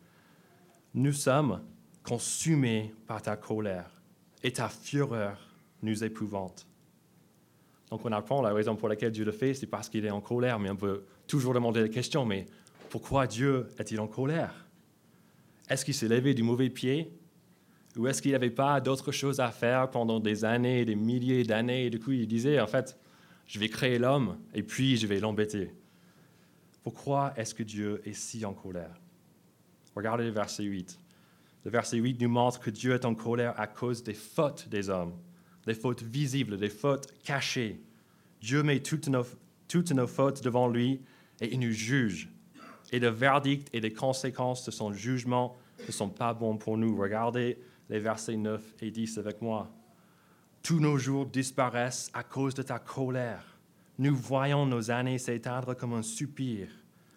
Nous 0.94 1.12
sommes 1.12 1.62
consumés 2.02 2.94
par 3.06 3.22
ta 3.22 3.36
colère, 3.36 4.02
et 4.42 4.52
ta 4.52 4.68
fureur 4.68 5.38
nous 5.82 6.04
épouvante. 6.04 6.66
Donc 7.90 8.04
on 8.04 8.12
apprend 8.12 8.42
la 8.42 8.52
raison 8.52 8.76
pour 8.76 8.88
laquelle 8.88 9.12
Dieu 9.12 9.24
le 9.24 9.32
fait, 9.32 9.54
c'est 9.54 9.66
parce 9.66 9.88
qu'il 9.88 10.04
est 10.04 10.10
en 10.10 10.20
colère, 10.20 10.58
mais 10.58 10.70
on 10.70 10.76
peut 10.76 11.04
toujours 11.26 11.54
demander 11.54 11.80
la 11.80 11.88
question, 11.88 12.24
mais 12.24 12.46
pourquoi 12.90 13.26
Dieu 13.26 13.66
est-il 13.78 14.00
en 14.00 14.06
colère? 14.06 14.66
Est-ce 15.68 15.84
qu'il 15.84 15.94
s'est 15.94 16.08
levé 16.08 16.34
du 16.34 16.42
mauvais 16.42 16.70
pied? 16.70 17.10
Ou 17.96 18.06
est-ce 18.08 18.20
qu'il 18.20 18.32
n'avait 18.32 18.50
pas 18.50 18.80
d'autres 18.80 19.12
choses 19.12 19.40
à 19.40 19.50
faire 19.50 19.90
pendant 19.90 20.18
des 20.20 20.44
années, 20.44 20.84
des 20.84 20.96
milliers 20.96 21.44
d'années? 21.44 21.86
Et 21.86 21.90
du 21.90 22.00
coup, 22.00 22.12
il 22.12 22.26
disait, 22.26 22.60
en 22.60 22.66
fait, 22.66 22.98
je 23.46 23.58
vais 23.58 23.68
créer 23.68 23.98
l'homme 23.98 24.38
et 24.52 24.62
puis 24.62 24.96
je 24.96 25.06
vais 25.06 25.20
l'embêter. 25.20 25.72
Pourquoi 26.82 27.32
est-ce 27.36 27.54
que 27.54 27.62
Dieu 27.62 28.02
est 28.04 28.12
si 28.12 28.44
en 28.44 28.52
colère? 28.52 29.00
Regardez 29.94 30.24
le 30.24 30.30
verset 30.30 30.64
8. 30.64 30.98
Le 31.64 31.70
verset 31.70 31.96
8 31.96 32.20
nous 32.20 32.28
montre 32.28 32.60
que 32.60 32.70
Dieu 32.70 32.94
est 32.94 33.04
en 33.04 33.14
colère 33.14 33.58
à 33.58 33.66
cause 33.66 34.02
des 34.02 34.14
fautes 34.14 34.68
des 34.68 34.90
hommes, 34.90 35.14
des 35.66 35.74
fautes 35.74 36.02
visibles, 36.02 36.56
des 36.56 36.68
fautes 36.68 37.12
cachées. 37.22 37.80
Dieu 38.40 38.62
met 38.62 38.80
toutes 38.80 39.08
nos, 39.08 39.24
toutes 39.68 39.92
nos 39.92 40.06
fautes 40.06 40.42
devant 40.42 40.68
lui 40.68 41.00
et 41.40 41.52
il 41.52 41.60
nous 41.60 41.72
juge. 41.72 42.28
Et 42.92 42.98
le 42.98 43.08
verdict 43.08 43.68
et 43.72 43.80
les 43.80 43.92
conséquences 43.92 44.64
de 44.64 44.70
son 44.70 44.92
jugement 44.92 45.56
ne 45.86 45.92
sont 45.92 46.10
pas 46.10 46.34
bons 46.34 46.56
pour 46.56 46.76
nous. 46.76 46.96
Regardez 46.96 47.58
les 47.88 47.98
versets 47.98 48.36
9 48.36 48.62
et 48.82 48.90
10 48.90 49.18
avec 49.18 49.42
moi. 49.42 49.70
Tous 50.62 50.80
nos 50.80 50.96
jours 50.96 51.26
disparaissent 51.26 52.10
à 52.14 52.22
cause 52.22 52.54
de 52.54 52.62
ta 52.62 52.78
colère. 52.78 53.58
Nous 53.98 54.14
voyons 54.14 54.66
nos 54.66 54.90
années 54.90 55.18
s'éteindre 55.18 55.76
comme 55.76 55.92
un 55.92 56.02
soupir. 56.02 56.68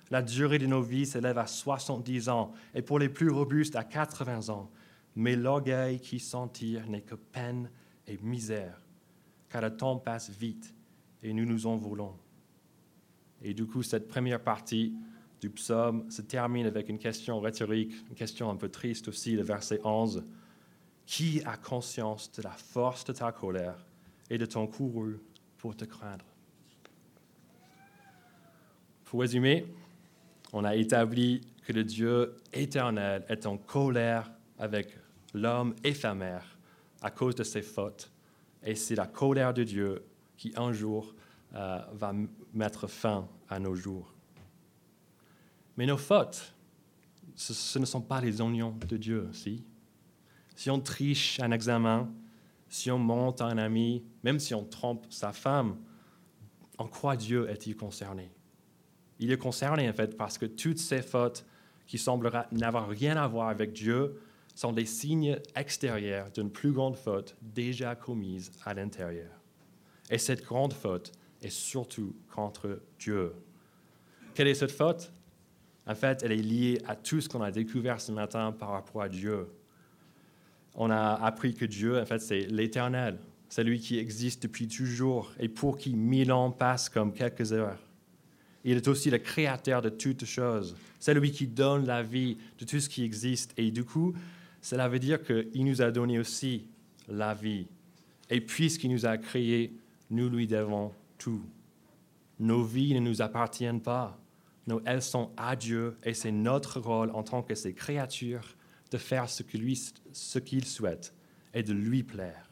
La 0.10 0.22
durée 0.22 0.60
de 0.60 0.68
nos 0.68 0.82
vies 0.82 1.06
s'élève 1.06 1.38
à 1.38 1.48
70 1.48 2.30
ans 2.30 2.54
et 2.74 2.82
pour 2.82 3.00
les 3.00 3.10
plus 3.10 3.30
robustes 3.30 3.76
à 3.76 3.84
80 3.84 4.50
ans. 4.50 4.70
Mais 5.16 5.36
l'orgueil 5.36 6.00
qui 6.00 6.20
s'en 6.20 6.48
tire 6.48 6.88
n'est 6.88 7.02
que 7.02 7.16
peine 7.16 7.70
et 8.08 8.18
misère, 8.22 8.82
car 9.50 9.62
le 9.62 9.76
temps 9.76 9.98
passe 9.98 10.30
vite 10.30 10.74
et 11.24 11.34
nous 11.34 11.46
nous 11.46 11.68
envolons. 11.68 12.16
Et 13.42 13.54
du 13.54 13.66
coup, 13.66 13.84
cette 13.84 14.08
première 14.08 14.42
partie 14.42 14.96
du 15.40 15.50
psaume 15.50 16.10
se 16.10 16.22
termine 16.22 16.66
avec 16.66 16.90
une 16.90 16.98
question 16.98 17.40
rhétorique, 17.40 17.94
une 18.10 18.16
question 18.16 18.50
un 18.50 18.56
peu 18.56 18.70
triste 18.70 19.08
aussi, 19.08 19.36
le 19.36 19.44
verset 19.44 19.80
11. 19.84 20.26
Qui 21.06 21.42
a 21.46 21.56
conscience 21.56 22.32
de 22.34 22.42
la 22.42 22.52
force 22.52 23.06
de 23.06 23.14
ta 23.14 23.32
colère 23.32 23.86
et 24.30 24.38
de 24.38 24.46
ton 24.46 24.68
courroux 24.68 25.14
pour 25.58 25.76
te 25.76 25.86
craindre? 25.86 26.26
Pour 29.06 29.22
résumer, 29.22 29.66
on 30.52 30.66
a 30.66 30.76
établi 30.76 31.42
que 31.66 31.72
le 31.72 31.84
Dieu 31.84 32.36
éternel 32.52 33.24
est 33.30 33.46
en 33.46 33.58
colère 33.58 34.32
avec 34.60 34.98
l'homme 35.34 35.76
éphémère 35.84 36.57
à 37.02 37.12
cause 37.12 37.36
de 37.36 37.44
ses 37.44 37.62
fautes. 37.62 38.12
Et 38.64 38.76
c'est 38.76 38.96
la 38.96 39.08
colère 39.08 39.54
de 39.54 39.64
Dieu 39.64 40.04
qui 40.36 40.54
un 40.56 40.72
jour 40.74 41.14
euh, 41.56 41.80
va 41.94 42.14
mettre 42.54 42.88
fin 42.88 43.28
à 43.50 43.60
nos 43.60 43.76
jours. 43.76 44.14
Mais 45.78 45.86
nos 45.86 45.98
fautes, 45.98 46.54
ce, 47.36 47.80
ne 47.80 47.86
sont 47.86 48.02
pas 48.02 48.20
les 48.20 48.42
oignons 48.42 48.76
de 48.88 48.98
Dieu, 48.98 49.30
si? 49.32 49.64
Si 50.56 50.72
on 50.72 50.80
triche 50.80 51.40
un 51.40 51.52
examen, 51.52 52.12
si 52.68 52.90
on 52.90 52.98
monte 52.98 53.42
un 53.42 53.58
ami, 53.58 54.04
même 54.24 54.40
si 54.40 54.56
on 54.56 54.66
trompe 54.66 55.06
sa 55.10 55.32
femme, 55.32 55.78
en 56.80 56.88
quoi 56.88 57.16
Dieu 57.16 57.48
est-il 57.50 57.76
concerné? 57.76 58.32
Il 59.20 59.32
est 59.32 59.38
concerné 59.38 59.90
en 59.90 59.94
fait 59.94 60.18
parce 60.18 60.38
que 60.38 60.46
toutes 60.46 60.80
ces 60.80 61.02
fautes 61.02 61.46
qui 61.86 61.98
sembleraient 61.98 62.48
n'avoir 62.52 62.90
rien 62.90 63.18
à 63.18 63.28
voir 63.28 63.50
avec 63.50 63.72
Dieu 63.72 64.20
sont 64.58 64.74
des 64.74 64.88
signes 64.88 65.38
extérieurs 65.56 66.32
d'une 66.32 66.50
plus 66.50 66.72
grande 66.72 66.96
faute 66.96 67.36
déjà 67.44 67.94
commise 67.94 68.52
à 68.66 68.74
l'intérieur. 68.74 69.30
Et 70.10 70.18
cette 70.18 70.44
grande 70.44 70.74
faute 70.74 71.12
est 71.44 71.52
surtout 71.52 72.16
contre 72.34 72.82
Dieu. 72.98 73.34
Quelle 74.34 74.48
est 74.48 74.56
cette 74.56 74.72
faute? 74.72 75.12
En 75.86 75.94
fait, 75.94 76.24
elle 76.24 76.32
est 76.32 76.38
liée 76.38 76.82
à 76.88 76.96
tout 76.96 77.22
ce 77.22 77.30
qu'on 77.30 77.44
a 77.44 77.52
découvert 77.52 78.02
ce 78.02 78.12
matin 78.12 78.52
par 78.52 78.70
rapport 78.70 79.04
à 79.04 79.10
Dieu. 79.10 79.48
On 80.74 80.90
a 80.90 81.14
appris 81.14 81.54
que 81.54 81.66
Dieu, 81.66 82.02
en 82.02 82.06
fait, 82.08 82.20
c'est 82.20 82.48
l'éternel, 82.48 83.20
c'est 83.50 83.64
lui 83.64 83.80
qui 83.80 84.00
existe 84.00 84.42
depuis 84.42 84.68
toujours 84.68 85.34
et 85.40 85.50
pour 85.50 85.78
qui 85.78 85.96
mille 85.96 86.32
ans 86.32 86.50
passent 86.50 86.90
comme 86.90 87.14
quelques 87.14 87.54
heures. 87.54 87.78
Il 88.64 88.76
est 88.76 88.88
aussi 88.88 89.12
le 89.12 89.20
créateur 89.20 89.84
de 89.84 89.90
toutes 89.90 90.26
choses. 90.26 90.76
C'est 91.00 91.14
lui 91.14 91.32
qui 91.32 91.46
donne 91.46 91.86
la 91.86 92.02
vie 92.02 92.38
de 92.58 92.66
tout 92.66 92.80
ce 92.80 92.90
qui 92.90 93.04
existe. 93.04 93.54
Et 93.56 93.70
du 93.70 93.84
coup, 93.86 94.16
cela 94.62 94.88
veut 94.88 95.00
dire 95.00 95.24
qu'il 95.24 95.66
nous 95.66 95.82
a 95.82 95.92
donné 95.92 96.20
aussi 96.20 96.66
la 97.08 97.34
vie. 97.34 97.68
Et 98.30 98.42
puisqu'il 98.42 98.92
nous 98.92 99.06
a 99.06 99.18
créés, 99.18 99.74
nous 100.10 100.30
lui 100.30 100.48
devons 100.48 100.92
tout. 101.18 101.44
Nos 102.40 102.64
vies 102.64 102.94
ne 102.94 103.00
nous 103.00 103.22
appartiennent 103.22 103.82
pas. 103.82 104.20
Elles 104.86 105.02
sont 105.02 105.32
à 105.38 105.56
Dieu 105.56 105.98
et 106.04 106.14
c'est 106.14 106.32
notre 106.32 106.80
rôle 106.80 107.12
en 107.12 107.24
tant 107.24 107.42
que 107.42 107.56
ses 107.56 107.74
créatures 107.74 108.56
de 108.92 108.98
faire 108.98 109.30
ce 109.30 109.44
qu'il 109.44 109.76
ce 110.12 110.40
qu'il 110.40 110.66
souhaite 110.66 111.14
et 111.54 111.64
de 111.64 111.74
lui 111.74 112.04
plaire. 112.04 112.50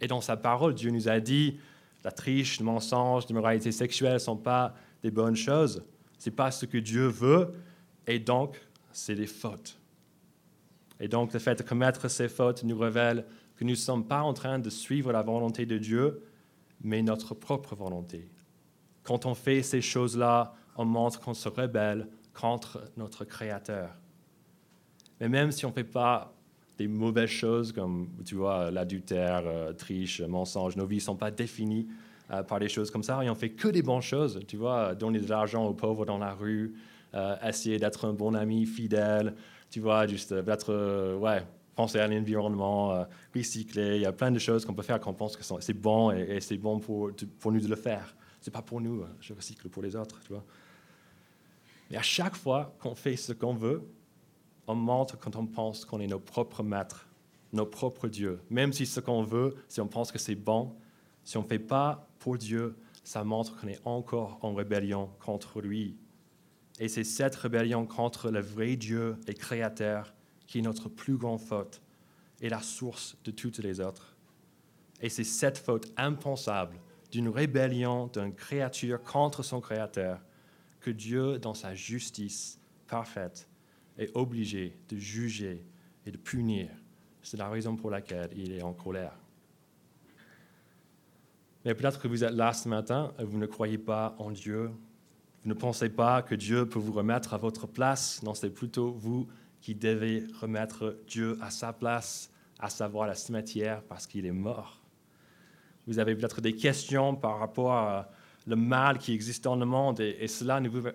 Et 0.00 0.06
dans 0.06 0.20
sa 0.20 0.36
parole, 0.36 0.74
Dieu 0.74 0.90
nous 0.90 1.08
a 1.08 1.20
dit, 1.20 1.58
la 2.02 2.10
triche, 2.10 2.58
le 2.58 2.64
mensonge, 2.66 3.26
l'immoralité 3.28 3.70
sexuelle 3.70 4.14
ne 4.14 4.18
sont 4.18 4.36
pas 4.36 4.74
des 5.02 5.10
bonnes 5.10 5.36
choses. 5.36 5.84
Ce 6.18 6.28
n'est 6.28 6.36
pas 6.36 6.50
ce 6.50 6.66
que 6.66 6.78
Dieu 6.78 7.06
veut, 7.06 7.54
et 8.06 8.18
donc 8.18 8.60
c'est 8.92 9.14
des 9.14 9.26
fautes. 9.26 9.79
Et 11.00 11.08
donc 11.08 11.32
le 11.32 11.38
fait 11.38 11.56
de 11.56 11.62
commettre 11.62 12.08
ces 12.08 12.28
fautes 12.28 12.62
nous 12.62 12.78
révèle 12.78 13.24
que 13.56 13.64
nous 13.64 13.70
ne 13.70 13.76
sommes 13.76 14.06
pas 14.06 14.22
en 14.22 14.34
train 14.34 14.58
de 14.58 14.70
suivre 14.70 15.12
la 15.12 15.22
volonté 15.22 15.66
de 15.66 15.78
Dieu, 15.78 16.22
mais 16.82 17.02
notre 17.02 17.34
propre 17.34 17.74
volonté. 17.74 18.30
Quand 19.02 19.26
on 19.26 19.34
fait 19.34 19.62
ces 19.62 19.80
choses-là, 19.80 20.54
on 20.76 20.84
montre 20.84 21.20
qu'on 21.20 21.34
se 21.34 21.48
rebelle 21.48 22.08
contre 22.32 22.84
notre 22.96 23.24
Créateur. 23.24 23.90
Mais 25.20 25.28
même 25.28 25.52
si 25.52 25.66
on 25.66 25.70
ne 25.70 25.74
fait 25.74 25.84
pas 25.84 26.34
des 26.78 26.88
mauvaises 26.88 27.28
choses 27.28 27.72
comme, 27.72 28.08
tu 28.24 28.34
vois, 28.36 28.70
l'adultère, 28.70 29.42
euh, 29.44 29.72
triche, 29.72 30.22
mensonge, 30.22 30.76
nos 30.76 30.86
vies 30.86 30.96
ne 30.96 31.02
sont 31.02 31.16
pas 31.16 31.30
définies 31.30 31.88
euh, 32.30 32.42
par 32.42 32.58
des 32.58 32.70
choses 32.70 32.90
comme 32.90 33.02
ça. 33.02 33.22
Et 33.22 33.28
on 33.28 33.34
fait 33.34 33.50
que 33.50 33.68
des 33.68 33.82
bonnes 33.82 34.00
choses, 34.00 34.40
tu 34.48 34.56
vois, 34.56 34.94
donner 34.94 35.20
de 35.20 35.28
l'argent 35.28 35.66
aux 35.66 35.74
pauvres 35.74 36.06
dans 36.06 36.16
la 36.16 36.32
rue, 36.32 36.74
euh, 37.12 37.36
essayer 37.46 37.78
d'être 37.78 38.08
un 38.08 38.14
bon 38.14 38.34
ami 38.34 38.64
fidèle, 38.64 39.34
tu 39.70 39.80
vois, 39.80 40.06
juste 40.06 40.32
euh, 40.32 40.42
d'être, 40.42 41.16
ouais, 41.16 41.46
penser 41.74 41.98
à 41.98 42.08
l'environnement, 42.08 43.06
recycler. 43.34 43.96
Il 43.96 44.02
y 44.02 44.06
a 44.06 44.12
plein 44.12 44.30
de 44.30 44.38
choses 44.38 44.66
qu'on 44.66 44.74
peut 44.74 44.82
faire 44.82 45.00
qu'on 45.00 45.14
pense 45.14 45.36
que 45.36 45.42
c'est 45.60 45.72
bon 45.72 46.10
et, 46.10 46.40
c'est 46.40 46.58
bon 46.58 46.78
pour, 46.78 47.10
nous 47.46 47.60
de 47.60 47.68
le 47.68 47.76
faire. 47.76 48.14
C'est 48.40 48.50
pas 48.50 48.60
pour 48.60 48.80
nous, 48.80 49.04
je 49.20 49.32
recycle 49.32 49.68
pour 49.68 49.82
les 49.82 49.96
autres, 49.96 50.20
tu 50.20 50.32
vois. 50.32 50.44
Mais 51.90 51.96
à 51.96 52.02
chaque 52.02 52.36
fois 52.36 52.74
qu'on 52.80 52.94
fait 52.94 53.16
ce 53.16 53.32
qu'on 53.32 53.54
veut, 53.54 53.82
on 54.66 54.74
montre 54.74 55.18
quand 55.18 55.36
on 55.36 55.46
pense 55.46 55.84
qu'on 55.84 56.00
est 56.00 56.06
nos 56.06 56.20
propres 56.20 56.62
maîtres, 56.62 57.08
nos 57.52 57.66
propres 57.66 58.08
dieux. 58.08 58.40
Même 58.50 58.72
si 58.72 58.86
ce 58.86 59.00
qu'on 59.00 59.22
veut, 59.22 59.56
si 59.68 59.80
on 59.80 59.88
pense 59.88 60.12
que 60.12 60.18
c'est 60.18 60.36
bon, 60.36 60.74
si 61.24 61.36
on 61.36 61.42
ne 61.42 61.48
fait 61.48 61.58
pas 61.58 62.08
pour 62.18 62.38
Dieu, 62.38 62.76
ça 63.02 63.24
montre 63.24 63.58
qu'on 63.60 63.68
est 63.68 63.80
encore 63.84 64.38
en 64.42 64.54
rébellion 64.54 65.10
contre 65.18 65.60
lui. 65.60 65.96
Et 66.80 66.88
c'est 66.88 67.04
cette 67.04 67.36
rébellion 67.36 67.86
contre 67.86 68.30
le 68.30 68.40
vrai 68.40 68.74
Dieu 68.74 69.16
et 69.28 69.34
Créateur 69.34 70.12
qui 70.46 70.58
est 70.58 70.62
notre 70.62 70.88
plus 70.88 71.16
grande 71.16 71.40
faute 71.40 71.80
et 72.40 72.48
la 72.48 72.62
source 72.62 73.16
de 73.22 73.30
toutes 73.30 73.58
les 73.58 73.80
autres. 73.80 74.16
Et 75.00 75.08
c'est 75.08 75.24
cette 75.24 75.58
faute 75.58 75.92
impensable 75.96 76.80
d'une 77.12 77.28
rébellion 77.28 78.06
d'une 78.08 78.34
créature 78.34 79.02
contre 79.02 79.42
son 79.42 79.60
Créateur 79.60 80.20
que 80.80 80.90
Dieu, 80.90 81.38
dans 81.38 81.54
sa 81.54 81.74
justice 81.74 82.58
parfaite, 82.86 83.48
est 83.98 84.10
obligé 84.16 84.76
de 84.88 84.96
juger 84.96 85.64
et 86.06 86.10
de 86.10 86.16
punir. 86.16 86.70
C'est 87.22 87.36
la 87.36 87.48
raison 87.48 87.76
pour 87.76 87.90
laquelle 87.90 88.30
il 88.34 88.52
est 88.52 88.62
en 88.62 88.72
colère. 88.72 89.18
Mais 91.64 91.74
peut-être 91.74 92.00
que 92.00 92.08
vous 92.08 92.24
êtes 92.24 92.32
là 92.32 92.54
ce 92.54 92.68
matin, 92.68 93.12
et 93.18 93.24
vous 93.24 93.36
ne 93.36 93.46
croyez 93.46 93.76
pas 93.76 94.14
en 94.18 94.30
Dieu. 94.30 94.70
Vous 95.42 95.48
ne 95.48 95.54
pensez 95.54 95.88
pas 95.88 96.22
que 96.22 96.34
Dieu 96.34 96.68
peut 96.68 96.78
vous 96.78 96.92
remettre 96.92 97.32
à 97.32 97.38
votre 97.38 97.66
place. 97.66 98.22
Non, 98.22 98.34
c'est 98.34 98.50
plutôt 98.50 98.92
vous 98.92 99.26
qui 99.60 99.74
devez 99.74 100.26
remettre 100.40 100.98
Dieu 101.06 101.38
à 101.40 101.50
sa 101.50 101.72
place, 101.72 102.30
à 102.58 102.68
savoir 102.68 103.06
la 103.06 103.14
cimetière, 103.14 103.82
parce 103.82 104.06
qu'il 104.06 104.26
est 104.26 104.32
mort. 104.32 104.80
Vous 105.86 105.98
avez 105.98 106.14
peut-être 106.14 106.40
des 106.40 106.54
questions 106.54 107.16
par 107.16 107.38
rapport 107.38 107.72
à 107.72 108.10
le 108.46 108.56
mal 108.56 108.98
qui 108.98 109.12
existe 109.12 109.44
dans 109.44 109.56
le 109.56 109.66
monde, 109.66 110.00
et, 110.00 110.26
cela 110.28 110.60
ne 110.60 110.68
vous, 110.68 110.88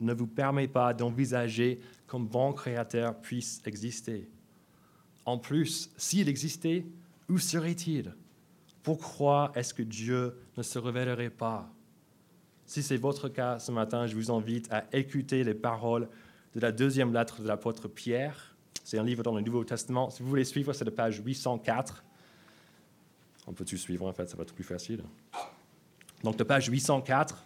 ne 0.00 0.12
vous 0.12 0.26
permet 0.26 0.68
pas 0.68 0.94
d'envisager 0.94 1.80
qu'un 2.10 2.20
bon 2.20 2.52
créateur 2.52 3.18
puisse 3.20 3.62
exister. 3.66 4.28
En 5.26 5.38
plus, 5.38 5.90
s'il 5.96 6.28
existait, 6.28 6.86
où 7.28 7.38
serait-il? 7.38 8.14
Pourquoi 8.82 9.50
est-ce 9.54 9.72
que 9.72 9.82
Dieu 9.82 10.36
ne 10.56 10.62
se 10.62 10.78
révélerait 10.78 11.30
pas? 11.30 11.70
Si 12.66 12.82
c'est 12.82 12.96
votre 12.96 13.28
cas 13.28 13.58
ce 13.58 13.70
matin, 13.70 14.06
je 14.06 14.14
vous 14.14 14.30
invite 14.30 14.72
à 14.72 14.84
écouter 14.92 15.44
les 15.44 15.54
paroles 15.54 16.08
de 16.54 16.60
la 16.60 16.72
deuxième 16.72 17.12
lettre 17.12 17.42
de 17.42 17.48
l'apôtre 17.48 17.88
Pierre. 17.88 18.56
C'est 18.84 18.98
un 18.98 19.04
livre 19.04 19.22
dans 19.22 19.34
le 19.34 19.42
Nouveau 19.42 19.64
Testament. 19.64 20.10
Si 20.10 20.22
vous 20.22 20.28
voulez 20.28 20.44
suivre, 20.44 20.72
c'est 20.72 20.84
la 20.84 20.90
page 20.90 21.20
804. 21.24 22.04
On 23.46 23.52
peut 23.52 23.64
tout 23.64 23.76
suivre, 23.76 24.06
en 24.06 24.12
fait, 24.12 24.28
ça 24.28 24.36
va 24.36 24.42
être 24.42 24.54
plus 24.54 24.64
facile. 24.64 25.02
Donc, 26.22 26.36
de 26.36 26.44
page 26.44 26.68
804, 26.68 27.44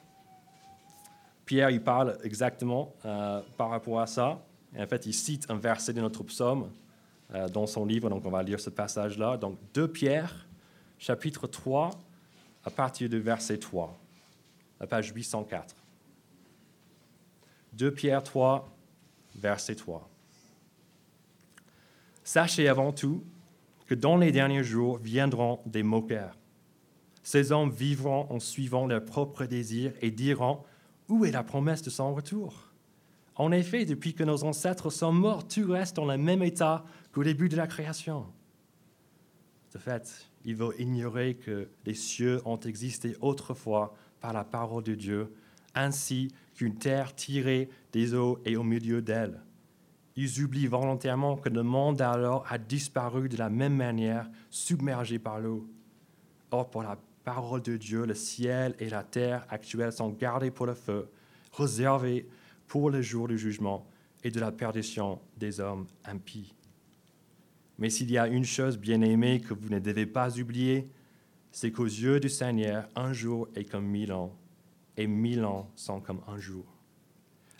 Pierre, 1.44 1.70
il 1.70 1.82
parle 1.82 2.16
exactement 2.22 2.94
euh, 3.04 3.40
par 3.56 3.70
rapport 3.70 4.00
à 4.00 4.06
ça. 4.06 4.40
En 4.78 4.86
fait, 4.86 5.06
il 5.06 5.14
cite 5.14 5.50
un 5.50 5.56
verset 5.56 5.92
de 5.92 6.00
notre 6.00 6.22
psaume 6.22 6.70
euh, 7.34 7.48
dans 7.48 7.66
son 7.66 7.84
livre, 7.84 8.08
donc 8.08 8.24
on 8.24 8.30
va 8.30 8.42
lire 8.42 8.60
ce 8.60 8.70
passage-là. 8.70 9.36
Donc, 9.36 9.58
2 9.74 9.88
Pierre, 9.88 10.46
chapitre 10.98 11.48
3, 11.48 11.90
à 12.64 12.70
partir 12.70 13.08
du 13.08 13.18
verset 13.18 13.58
3, 13.58 13.98
la 14.80 14.86
page 14.86 15.12
804. 15.14 15.74
2 17.72 17.92
Pierre 17.92 18.22
3, 18.22 18.68
verset 19.36 19.74
3. 19.74 20.08
Sachez 22.24 22.68
avant 22.68 22.92
tout 22.92 23.24
que 23.86 23.94
dans 23.94 24.16
les 24.16 24.32
derniers 24.32 24.64
jours 24.64 24.98
viendront 24.98 25.60
des 25.64 25.82
moqueurs. 25.82 26.36
Ces 27.22 27.52
hommes 27.52 27.70
vivront 27.70 28.26
en 28.30 28.40
suivant 28.40 28.86
leurs 28.86 29.04
propres 29.04 29.44
désirs 29.44 29.92
et 30.00 30.10
diront 30.10 30.62
Où 31.08 31.24
est 31.24 31.30
la 31.30 31.42
promesse 31.42 31.82
de 31.82 31.90
son 31.90 32.14
retour? 32.14 32.72
En 33.34 33.52
effet, 33.52 33.84
depuis 33.84 34.14
que 34.14 34.24
nos 34.24 34.44
ancêtres 34.44 34.90
sont 34.90 35.12
morts, 35.12 35.46
tout 35.46 35.70
reste 35.70 35.96
dans 35.96 36.04
le 36.04 36.18
même 36.18 36.42
état 36.42 36.84
qu'au 37.12 37.22
début 37.22 37.48
de 37.48 37.56
la 37.56 37.66
création. 37.66 38.26
De 39.72 39.78
fait, 39.78 40.28
ils 40.44 40.56
vont 40.56 40.72
ignorer 40.78 41.34
que 41.34 41.68
les 41.84 41.94
cieux 41.94 42.40
ont 42.44 42.58
existé 42.58 43.16
autrefois 43.20 43.94
par 44.20 44.32
la 44.32 44.44
parole 44.44 44.82
de 44.82 44.94
Dieu, 44.94 45.32
ainsi 45.74 46.28
qu'une 46.54 46.76
terre 46.76 47.14
tirée 47.14 47.68
des 47.92 48.14
eaux 48.14 48.38
et 48.44 48.56
au 48.56 48.62
milieu 48.62 49.02
d'elle 49.02 49.40
ils 50.20 50.42
oublient 50.42 50.66
volontairement 50.66 51.36
que 51.36 51.48
le 51.48 51.62
monde 51.62 52.02
alors 52.02 52.44
a 52.50 52.58
disparu 52.58 53.28
de 53.28 53.36
la 53.36 53.48
même 53.48 53.76
manière, 53.76 54.28
submergé 54.50 55.20
par 55.20 55.38
l'eau. 55.38 55.70
Or, 56.50 56.68
pour 56.68 56.82
la 56.82 56.98
parole 57.22 57.62
de 57.62 57.76
Dieu, 57.76 58.04
le 58.04 58.14
ciel 58.14 58.74
et 58.80 58.88
la 58.88 59.04
terre 59.04 59.46
actuels 59.48 59.92
sont 59.92 60.08
gardés 60.08 60.50
pour 60.50 60.66
le 60.66 60.74
feu, 60.74 61.08
réservés 61.52 62.26
pour 62.66 62.90
le 62.90 63.00
jour 63.00 63.28
du 63.28 63.38
jugement 63.38 63.86
et 64.24 64.32
de 64.32 64.40
la 64.40 64.50
perdition 64.50 65.20
des 65.36 65.60
hommes 65.60 65.86
impies. 66.04 66.52
Mais 67.78 67.88
s'il 67.88 68.10
y 68.10 68.18
a 68.18 68.26
une 68.26 68.44
chose 68.44 68.76
bien 68.76 69.00
aimée 69.02 69.40
que 69.40 69.54
vous 69.54 69.68
ne 69.68 69.78
devez 69.78 70.06
pas 70.06 70.36
oublier, 70.36 70.90
c'est 71.52 71.72
qu'aux 71.72 71.84
yeux 71.84 72.20
du 72.20 72.28
Seigneur, 72.28 72.88
un 72.94 73.12
jour 73.12 73.48
est 73.54 73.64
comme 73.64 73.86
mille 73.86 74.12
ans, 74.12 74.32
et 74.96 75.06
mille 75.06 75.44
ans 75.44 75.70
sont 75.76 76.00
comme 76.00 76.20
un 76.26 76.38
jour. 76.38 76.64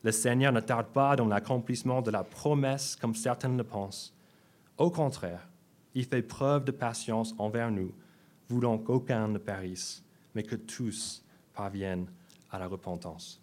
Le 0.03 0.13
Seigneur 0.13 0.53
ne 0.53 0.61
tarde 0.61 0.89
pas 0.89 1.17
dans 1.17 1.27
l'accomplissement 1.27 2.03
de 2.03 2.11
la 2.11 2.25
promesse 2.25 2.97
comme 2.97 3.15
certains 3.15 3.57
le 3.57 3.65
pensent. 3.65 4.15
Au 4.77 4.91
contraire, 4.91 5.49
il 5.95 6.05
fait 6.05 6.23
preuve 6.23 6.65
de 6.65 6.71
patience 6.71 7.35
envers 7.39 7.71
nous, 7.71 7.93
voulant 8.49 8.79
qu'aucun 8.79 9.29
ne 9.29 9.39
périsse, 9.39 10.05
mais 10.35 10.43
que 10.43 10.57
tous 10.57 11.25
parviennent 11.53 12.07
à 12.51 12.59
la 12.59 12.69
repentance. 12.69 13.41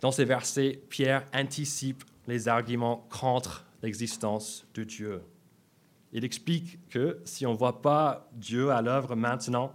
Dans 0.00 0.12
ces 0.12 0.24
versets, 0.24 0.80
Pierre 0.88 1.24
anticipe 1.34 2.04
les 2.26 2.48
arguments 2.48 3.06
contre 3.10 3.66
l'existence 3.82 4.66
de 4.74 4.84
Dieu. 4.84 5.22
Il 6.14 6.24
explique 6.24 6.78
que 6.88 7.20
si 7.24 7.44
on 7.44 7.52
ne 7.52 7.58
voit 7.58 7.82
pas 7.82 8.30
Dieu 8.32 8.70
à 8.70 8.80
l'œuvre 8.80 9.16
maintenant, 9.16 9.74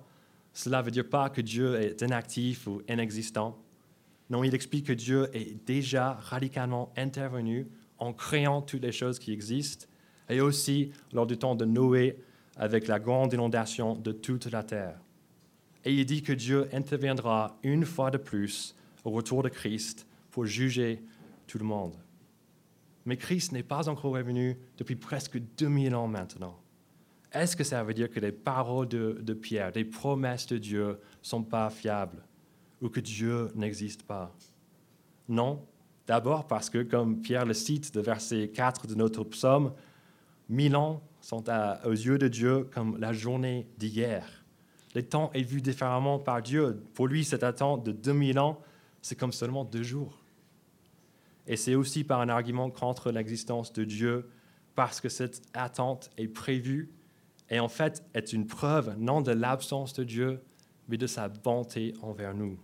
cela 0.54 0.80
ne 0.80 0.84
veut 0.84 0.92
dire 0.92 1.08
pas 1.08 1.30
que 1.30 1.42
Dieu 1.42 1.76
est 1.76 2.02
inactif 2.02 2.66
ou 2.66 2.82
inexistant, 2.90 3.58
non, 4.30 4.44
il 4.44 4.54
explique 4.54 4.86
que 4.88 4.94
Dieu 4.94 5.30
est 5.34 5.56
déjà 5.66 6.14
radicalement 6.14 6.94
intervenu 6.96 7.68
en 7.98 8.14
créant 8.14 8.62
toutes 8.62 8.84
les 8.84 8.92
choses 8.92 9.20
qui 9.20 9.34
existent, 9.34 9.88
et 10.30 10.40
aussi 10.40 10.92
lors 11.12 11.26
du 11.26 11.38
temps 11.38 11.56
de 11.56 11.66
Noé 11.66 12.18
avec 12.56 12.88
la 12.88 13.00
grande 13.00 13.34
inondation 13.34 13.96
de 13.96 14.12
toute 14.12 14.46
la 14.46 14.64
terre. 14.64 15.00
Et 15.84 15.94
il 15.94 16.06
dit 16.06 16.22
que 16.22 16.34
Dieu 16.34 16.70
interviendra 16.72 17.58
une 17.64 17.86
fois 17.86 18.12
de 18.12 18.18
plus 18.18 18.76
au 19.04 19.10
retour 19.10 19.44
de 19.44 19.50
Christ 19.50 20.06
pour 20.30 20.46
juger 20.46 21.02
tout 21.48 21.58
le 21.58 21.66
monde. 21.66 21.96
Mais 23.06 23.18
Christ 23.18 23.52
n'est 23.52 23.64
pas 23.64 23.90
encore 23.90 24.12
revenu 24.12 24.58
depuis 24.78 24.96
presque 24.96 25.40
2000 25.58 25.96
ans 25.96 26.08
maintenant. 26.08 26.60
Est-ce 27.32 27.56
que 27.56 27.64
ça 27.64 27.84
veut 27.84 27.94
dire 27.94 28.10
que 28.10 28.20
les 28.20 28.32
paroles 28.32 28.88
de, 28.88 29.34
Pierre, 29.34 29.72
les 29.76 29.86
promesses 29.86 30.48
de 30.48 30.58
Dieu 30.58 30.88
ne 30.88 30.96
sont 31.22 31.44
pas 31.44 31.70
fiables 31.70 32.24
ou 32.82 32.90
que 32.90 33.00
Dieu 33.00 33.50
n'existe 33.56 34.04
pas? 34.04 34.36
Non, 35.28 35.64
d'abord 36.08 36.48
parce 36.48 36.70
que, 36.70 36.82
comme 36.82 37.22
Pierre 37.22 37.46
le 37.46 37.54
cite 37.54 37.94
de 37.94 38.02
verset 38.02 38.50
4 38.50 38.88
de 38.88 38.96
notre 38.96 39.24
psaume, 39.24 39.74
mille 40.50 40.76
ans 40.76 41.04
sont 41.22 41.44
aux 41.86 41.92
yeux 41.92 42.18
de 42.18 42.28
Dieu 42.28 42.68
comme 42.74 42.98
la 42.98 43.14
journée 43.14 43.68
d'hier. 43.78 44.26
Le 44.96 45.04
temps 45.04 45.30
est 45.34 45.44
vu 45.44 45.62
différemment 45.62 46.18
par 46.18 46.42
Dieu. 46.42 46.82
Pour 46.96 47.08
lui, 47.08 47.24
cette 47.24 47.44
attente 47.44 47.84
de 47.86 47.92
2000 47.92 48.40
ans, 48.40 48.60
c'est 49.02 49.16
comme 49.18 49.32
seulement 49.32 49.64
deux 49.64 49.84
jours. 49.84 50.19
Et 51.50 51.58
c'est 51.58 51.74
aussi 51.74 52.04
par 52.04 52.22
un 52.22 52.30
argument 52.30 52.70
contre 52.70 53.12
l'existence 53.12 53.74
de 53.74 53.84
Dieu, 53.84 54.30
parce 54.76 55.02
que 55.02 55.10
cette 55.10 55.42
attente 55.54 56.12
est 56.16 56.28
prévue 56.28 56.92
et 57.50 57.60
en 57.60 57.68
fait 57.68 58.06
est 58.14 58.32
une 58.32 58.46
preuve 58.46 58.96
non 59.00 59.22
de 59.22 59.32
l'absence 59.32 59.94
de 59.94 60.04
Dieu, 60.04 60.42
mais 60.88 60.98
de 60.98 61.08
sa 61.08 61.28
bonté 61.28 61.96
envers 62.04 62.36
nous. 62.36 62.60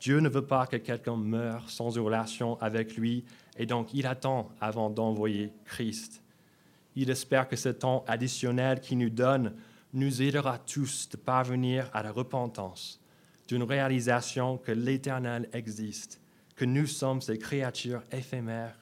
Dieu 0.00 0.20
ne 0.20 0.30
veut 0.30 0.46
pas 0.46 0.66
que 0.66 0.76
quelqu'un 0.76 1.16
meure 1.16 1.68
sans 1.68 1.90
relation 1.90 2.58
avec 2.62 2.96
lui 2.96 3.22
et 3.58 3.66
donc 3.66 3.92
il 3.92 4.06
attend 4.06 4.48
avant 4.62 4.88
d'envoyer 4.88 5.52
Christ. 5.66 6.22
Il 6.96 7.10
espère 7.10 7.48
que 7.48 7.56
ce 7.56 7.68
temps 7.68 8.02
additionnel 8.08 8.80
qu'il 8.80 8.96
nous 8.96 9.10
donne 9.10 9.54
nous 9.92 10.22
aidera 10.22 10.58
tous 10.58 11.10
de 11.10 11.18
parvenir 11.18 11.90
à 11.92 12.02
la 12.02 12.12
repentance, 12.12 12.98
d'une 13.46 13.62
réalisation 13.62 14.56
que 14.56 14.72
l'Éternel 14.72 15.50
existe, 15.52 16.19
que 16.60 16.66
nous 16.66 16.86
sommes 16.86 17.22
ces 17.22 17.38
créatures 17.38 18.02
éphémères 18.12 18.78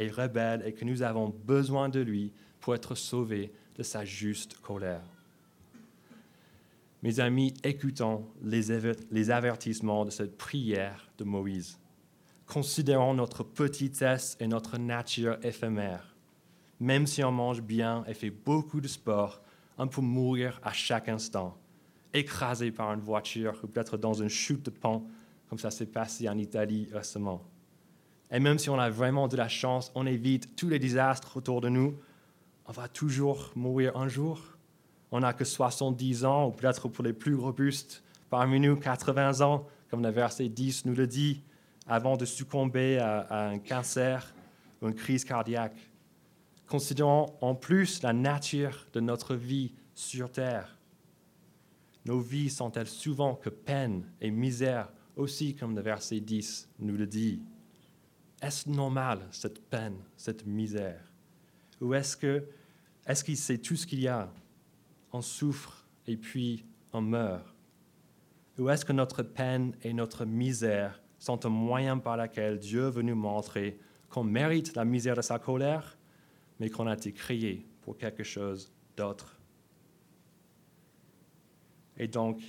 et 0.00 0.10
rebelles 0.10 0.64
et 0.66 0.72
que 0.72 0.84
nous 0.84 1.02
avons 1.02 1.28
besoin 1.28 1.88
de 1.88 2.00
lui 2.00 2.32
pour 2.58 2.74
être 2.74 2.96
sauvés 2.96 3.52
de 3.76 3.84
sa 3.84 4.04
juste 4.04 4.58
colère. 4.58 5.04
Mes 7.04 7.20
amis, 7.20 7.54
écoutons 7.62 8.26
les 8.42 9.30
avertissements 9.30 10.04
de 10.04 10.10
cette 10.10 10.36
prière 10.36 11.08
de 11.18 11.22
Moïse. 11.22 11.78
Considérons 12.46 13.14
notre 13.14 13.44
petitesse 13.44 14.36
et 14.40 14.48
notre 14.48 14.76
nature 14.76 15.38
éphémère. 15.44 16.16
Même 16.80 17.06
si 17.06 17.22
on 17.22 17.30
mange 17.30 17.62
bien 17.62 18.02
et 18.08 18.14
fait 18.14 18.30
beaucoup 18.30 18.80
de 18.80 18.88
sport, 18.88 19.40
on 19.78 19.86
peut 19.86 20.00
mourir 20.00 20.58
à 20.64 20.72
chaque 20.72 21.08
instant, 21.08 21.56
écrasé 22.12 22.72
par 22.72 22.92
une 22.92 23.00
voiture 23.02 23.60
ou 23.62 23.68
peut-être 23.68 23.96
dans 23.96 24.14
une 24.14 24.28
chute 24.28 24.64
de 24.64 24.70
pont, 24.70 25.06
comme 25.50 25.58
ça 25.58 25.70
s'est 25.70 25.84
passé 25.84 26.26
en 26.30 26.38
Italie 26.38 26.88
récemment. 26.90 27.42
Et 28.30 28.40
même 28.40 28.58
si 28.58 28.70
on 28.70 28.78
a 28.78 28.88
vraiment 28.88 29.28
de 29.28 29.36
la 29.36 29.48
chance, 29.48 29.92
on 29.94 30.06
évite 30.06 30.56
tous 30.56 30.70
les 30.70 30.78
désastres 30.78 31.36
autour 31.36 31.60
de 31.60 31.68
nous, 31.68 31.98
on 32.66 32.72
va 32.72 32.88
toujours 32.88 33.52
mourir 33.54 33.96
un 33.98 34.08
jour 34.08 34.40
on 35.12 35.20
n'a 35.20 35.32
que 35.32 35.44
70 35.44 36.24
ans, 36.24 36.46
ou 36.46 36.50
peut-être 36.52 36.88
pour 36.88 37.04
les 37.04 37.12
plus 37.12 37.34
robustes 37.34 38.02
parmi 38.28 38.60
nous, 38.60 38.76
80 38.76 39.40
ans, 39.40 39.66
comme 39.90 40.02
le 40.02 40.10
verset 40.10 40.48
10 40.48 40.86
nous 40.86 40.94
le 40.94 41.06
dit, 41.06 41.42
avant 41.86 42.16
de 42.16 42.24
succomber 42.24 42.98
à, 42.98 43.48
un 43.48 43.58
cancer 43.58 44.32
ou 44.80 44.88
une 44.88 44.94
crise 44.94 45.24
cardiaque. 45.24 45.76
Considérons 46.68 47.34
en 47.40 47.56
plus 47.56 48.02
la 48.02 48.12
nature 48.12 48.86
de 48.92 49.00
notre 49.00 49.34
vie 49.34 49.72
sur 49.94 50.30
Terre. 50.30 50.78
Nos 52.04 52.20
vies 52.20 52.50
sont-elles 52.50 52.86
souvent 52.86 53.34
que 53.34 53.50
peine 53.50 54.04
et 54.20 54.30
misère, 54.30 54.92
aussi 55.16 55.54
comme 55.54 55.74
le 55.74 55.82
verset 55.82 56.20
10 56.20 56.68
nous 56.80 56.96
le 56.96 57.06
dit 57.06 57.42
Est-ce 58.42 58.68
normal, 58.68 59.26
cette 59.30 59.62
peine, 59.68 59.96
cette 60.16 60.46
misère? 60.46 61.12
Ou 61.80 61.94
est-ce 61.94 62.16
que 62.16 62.44
est-ce 63.06 63.24
qu'il 63.24 63.36
sait 63.36 63.58
tout 63.58 63.76
ce 63.76 63.86
qu'il 63.86 64.00
y 64.00 64.08
a? 64.08 64.32
On 65.12 65.20
souffre 65.22 65.86
et 66.06 66.16
puis 66.16 66.64
on 66.92 67.00
meurt. 67.00 67.54
Ou 68.58 68.68
est-ce 68.68 68.84
que 68.84 68.92
notre 68.92 69.22
peine 69.22 69.74
et 69.82 69.92
notre 69.92 70.24
misère 70.24 71.02
sont 71.18 71.44
un 71.46 71.50
moyen 71.50 71.98
par 71.98 72.16
lequel 72.16 72.58
Dieu 72.58 72.88
veut 72.88 73.02
nous 73.02 73.16
montrer 73.16 73.78
qu'on 74.08 74.24
mérite 74.24 74.76
la 74.76 74.84
misère 74.84 75.16
de 75.16 75.22
sa 75.22 75.38
colère, 75.38 75.98
mais 76.58 76.68
qu'on 76.68 76.86
a 76.86 76.94
été 76.94 77.12
créé 77.12 77.66
pour 77.80 77.96
quelque 77.96 78.22
chose 78.22 78.70
d'autre? 78.96 79.40
Et 81.96 82.08
donc, 82.08 82.40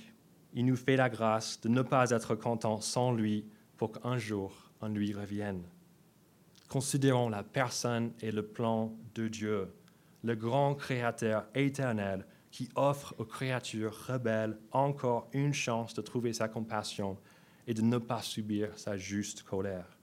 il 0.54 0.66
nous 0.66 0.76
fait 0.76 0.96
la 0.96 1.08
grâce 1.08 1.60
de 1.60 1.68
ne 1.68 1.82
pas 1.82 2.10
être 2.10 2.34
content 2.34 2.80
sans 2.80 3.12
lui 3.12 3.46
pour 3.76 3.92
qu'un 3.92 4.18
jour 4.18 4.70
on 4.80 4.88
lui 4.88 5.12
revienne. 5.12 5.62
Considérons 6.68 7.28
la 7.28 7.42
personne 7.42 8.12
et 8.20 8.32
le 8.32 8.44
plan 8.44 8.92
de 9.14 9.28
Dieu, 9.28 9.72
le 10.22 10.34
grand 10.34 10.74
Créateur 10.74 11.46
éternel 11.54 12.26
qui 12.50 12.68
offre 12.74 13.14
aux 13.18 13.24
créatures 13.24 14.06
rebelles 14.06 14.58
encore 14.72 15.28
une 15.32 15.54
chance 15.54 15.94
de 15.94 16.02
trouver 16.02 16.32
sa 16.32 16.48
compassion 16.48 17.16
et 17.66 17.74
de 17.74 17.82
ne 17.82 17.98
pas 17.98 18.22
subir 18.22 18.78
sa 18.78 18.96
juste 18.96 19.42
colère. 19.42 19.98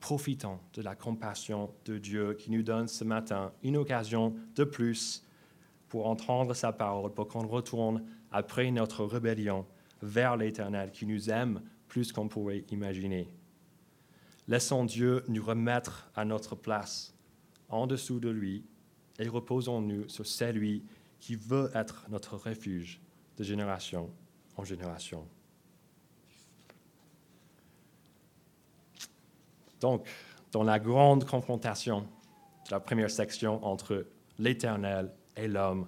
Profitons 0.00 0.60
de 0.74 0.82
la 0.82 0.94
compassion 0.94 1.74
de 1.86 1.98
Dieu 1.98 2.34
qui 2.34 2.50
nous 2.50 2.62
donne 2.62 2.88
ce 2.88 3.04
matin 3.04 3.52
une 3.62 3.76
occasion 3.76 4.34
de 4.54 4.64
plus 4.64 5.25
pour 5.88 6.06
entendre 6.06 6.54
sa 6.54 6.72
parole, 6.72 7.12
pour 7.12 7.28
qu'on 7.28 7.46
retourne 7.46 8.04
après 8.32 8.70
notre 8.70 9.04
rébellion 9.04 9.66
vers 10.02 10.36
l'Éternel 10.36 10.90
qui 10.90 11.06
nous 11.06 11.30
aime 11.30 11.62
plus 11.88 12.12
qu'on 12.12 12.28
pourrait 12.28 12.64
imaginer. 12.70 13.28
Laissons 14.48 14.84
Dieu 14.84 15.24
nous 15.28 15.44
remettre 15.44 16.10
à 16.14 16.24
notre 16.24 16.54
place, 16.54 17.14
en 17.68 17.86
dessous 17.86 18.20
de 18.20 18.28
lui, 18.28 18.64
et 19.18 19.28
reposons-nous 19.28 20.08
sur 20.08 20.26
celui 20.26 20.84
qui 21.20 21.34
veut 21.34 21.70
être 21.74 22.06
notre 22.08 22.36
refuge 22.36 23.00
de 23.36 23.44
génération 23.44 24.10
en 24.56 24.64
génération. 24.64 25.26
Donc, 29.80 30.06
dans 30.52 30.62
la 30.62 30.78
grande 30.78 31.24
confrontation 31.24 32.00
de 32.00 32.70
la 32.70 32.80
première 32.80 33.10
section 33.10 33.64
entre 33.64 34.06
l'Éternel 34.38 35.12
et 35.36 35.48
l'homme, 35.48 35.86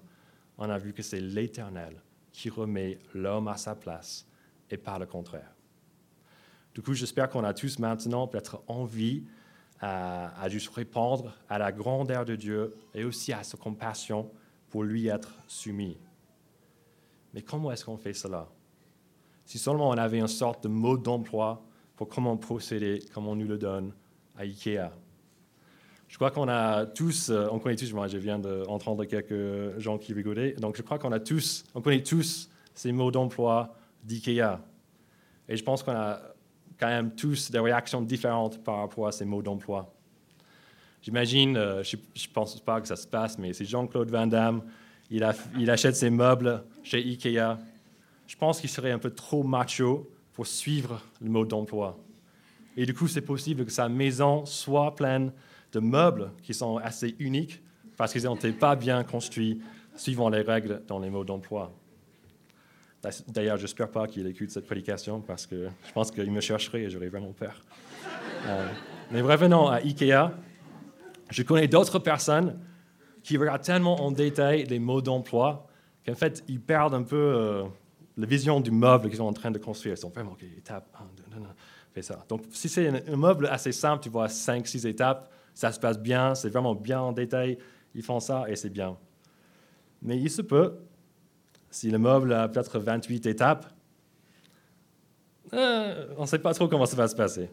on 0.59 0.69
a 0.69 0.79
vu 0.79 0.93
que 0.93 1.03
c'est 1.03 1.21
l'Éternel 1.21 2.03
qui 2.33 2.51
remet 2.51 2.99
l'homme 3.15 3.49
à 3.49 3.57
sa 3.57 3.75
place 3.75 4.27
et 4.71 4.77
pas 4.77 4.99
le 4.99 5.07
contraire. 5.07 5.55
Du 6.75 6.83
coup, 6.83 6.95
j'espère 6.95 7.29
qu'on 7.29 7.45
a 7.45 7.55
tous 7.55 7.79
maintenant 7.79 8.27
peut-être 8.29 8.63
envie 8.69 9.25
à, 9.81 10.41
à, 10.41 10.49
juste 10.49 10.69
répondre 10.69 11.35
à 11.49 11.59
la 11.59 11.73
grandeur 11.73 12.25
de 12.25 12.37
Dieu 12.37 12.75
et 12.95 13.05
aussi 13.05 13.33
à 13.33 13.43
sa 13.43 13.57
compassion 13.57 14.31
pour 14.69 14.85
lui 14.85 15.09
être 15.09 15.35
soumis. 15.47 15.97
Mais 17.35 17.43
comment 17.43 17.73
est-ce 17.73 17.85
qu'on 17.85 17.97
fait 17.97 18.13
cela? 18.13 18.49
Si 19.45 19.59
seulement 19.59 19.89
on 19.89 19.97
avait 19.97 20.19
une 20.19 20.29
sorte 20.29 20.65
de 20.65 20.69
mode 20.69 21.03
d'emploi 21.03 21.65
pour 21.97 22.09
comment 22.09 22.37
procéder, 22.37 23.03
comme 23.13 23.27
on 23.27 23.35
nous 23.35 23.49
le 23.49 23.59
donne 23.59 23.93
à 24.37 24.43
IKEA. 24.43 24.93
Je 26.09 26.17
crois 26.17 26.31
qu'on 26.31 26.49
a 26.49 26.87
tous, 26.87 27.29
euh, 27.29 27.49
on 27.53 27.59
connaît 27.59 27.77
tous, 27.77 27.93
moi 27.93 28.09
je 28.09 28.17
viens 28.17 28.39
d'entendre 28.39 29.05
quelques 29.05 29.79
gens 29.79 29.99
qui 29.99 30.15
rigolaient, 30.15 30.53
donc 30.53 30.77
je 30.77 30.83
crois 30.83 30.99
qu'on 30.99 31.13
a 31.13 31.21
tous, 31.21 31.65
on 31.75 31.83
connaît 31.83 32.03
tous 32.03 32.49
ces 32.75 32.93
mots 32.93 33.11
d'emploi 33.11 33.75
d'IKEA. 34.05 34.61
Et 35.49 35.57
je 35.57 35.63
pense 35.63 35.83
qu'on 35.83 35.93
a 35.93 36.21
quand 36.79 36.87
même 36.87 37.15
tous 37.15 37.51
des 37.51 37.59
réactions 37.59 38.01
différentes 38.01 38.63
par 38.65 38.79
rapport 38.79 39.07
à 39.07 39.13
ces 39.13 39.25
mots 39.25 39.43
d'emploi. 39.43 39.93
J'imagine, 41.03 41.57
euh, 41.57 41.83
je 41.83 41.97
ne 41.97 42.33
pense 42.33 42.59
pas 42.61 42.81
que 42.81 42.89
ça 42.89 42.97
se 42.97 43.07
passe, 43.07 43.39
mais 43.39 43.53
c'est 43.53 43.65
Jean-Claude 43.65 44.11
Van 44.11 44.27
Damme, 44.27 44.63
il, 45.11 45.25
achète 45.71 45.97
ses 45.97 46.11
meubles 46.11 46.63
chez 46.83 46.99
IKEA. 46.99 47.59
Je 48.27 48.37
pense 48.37 48.61
qu'il 48.61 48.69
serait 48.69 48.91
un 48.91 48.99
peu 48.99 49.11
trop 49.11 49.43
macho 49.43 50.11
pour 50.35 50.47
suivre 50.47 51.03
le 51.21 51.31
mot 51.31 51.45
d'emploi. 51.45 51.99
Et 52.77 52.85
du 52.85 52.95
coup, 52.95 53.09
c'est 53.09 53.23
possible 53.23 53.65
que 53.65 53.73
sa 53.73 53.89
maison 53.89 54.45
soit 54.45 54.95
pleine 54.95 55.33
de 55.73 55.81
meubles 55.81 56.33
qui 56.43 56.55
sont 56.55 56.79
assez 56.79 57.15
uniques 57.19 57.63
parce 57.97 58.13
qu'ils 58.13 58.27
été 58.27 58.53
pas 58.53 58.77
bien 58.77 59.05
construits 59.05 59.61
suivant 59.97 60.29
les 60.29 60.43
règles 60.43 60.83
dans 60.87 60.99
les 60.99 61.11
mots 61.11 61.25
d'emploi. 61.25 61.73
D'ailleurs, 63.29 63.57
j'espère 63.57 63.91
pas 63.91 64.07
qu'il 64.07 64.27
écoute 64.27 64.51
cette 64.51 64.67
prédication 64.67 65.21
parce 65.21 65.47
que 65.47 65.69
je 65.87 65.93
pense 65.93 66.11
qu'il 66.11 66.31
me 66.31 66.41
chercherait 66.41 66.83
et 66.83 66.91
j'aurais 66.91 67.09
vraiment 67.09 67.33
peur. 67.33 67.61
Euh, 68.47 68.67
mais 69.11 69.21
revenons 69.21 69.69
à 69.69 69.77
IKEA. 69.77 70.33
Je 71.31 71.43
connais 71.43 71.69
d'autres 71.69 71.99
personnes 71.99 72.59
qui 73.23 73.37
regardent 73.37 73.63
tellement 73.63 74.01
en 74.03 74.11
détail 74.11 74.65
les 74.65 74.79
mots 74.79 75.03
d'emploi 75.03 75.67
qu'en 76.05 76.15
fait, 76.15 76.43
ils 76.49 76.61
perdent 76.61 76.95
un 76.95 77.03
peu 77.03 77.17
euh, 77.17 77.65
la 78.17 78.27
vision 78.27 78.61
du 78.61 78.71
meuble 78.71 79.09
qu'ils 79.09 79.19
sont 79.19 79.25
en 79.25 79.33
train 79.33 79.51
de 79.51 79.59
construire. 79.59 79.95
Ils 79.95 79.99
sont 79.99 80.11
vraiment, 80.11 80.33
OK, 80.33 80.45
étape 80.57 80.89
1, 80.95 81.35
2, 81.35 81.37
2, 81.37 81.47
fais 81.93 82.03
ça. 82.03 82.25
Donc, 82.29 82.43
si 82.51 82.69
c'est 82.69 82.89
un, 82.89 83.13
un, 83.13 83.17
meuble 83.17 83.47
assez 83.47 83.73
simple, 83.73 84.03
tu 84.03 84.09
vois 84.09 84.29
5, 84.29 84.67
6 84.67 84.87
étapes, 84.87 85.31
ça 85.59 85.73
se 85.73 85.81
passe 85.81 85.99
bien, 85.99 86.37
c'est 86.37 86.51
vraiment 86.51 86.77
bien 86.77 87.01
en 87.01 87.11
détail, 87.11 87.59
ils 87.93 88.03
font 88.05 88.21
ça 88.21 88.45
et 88.49 88.55
c'est 88.55 88.71
bien. 88.71 88.97
Mais 90.03 90.17
il 90.17 90.31
se 90.31 90.41
peut 90.41 90.79
si 91.69 91.91
le 91.91 91.99
meuble 91.99 92.33
a 92.33 92.47
peut-être 92.47 92.79
28 92.79 93.27
étapes, 93.27 93.67
euh, 95.53 96.15
on 96.17 96.23
ne 96.23 96.27
sait 96.29 96.39
pas 96.39 96.55
trop 96.55 96.69
comment 96.69 96.87
ça 96.87 96.95
va 96.95 97.09
se 97.09 97.17
passer. 97.17 97.51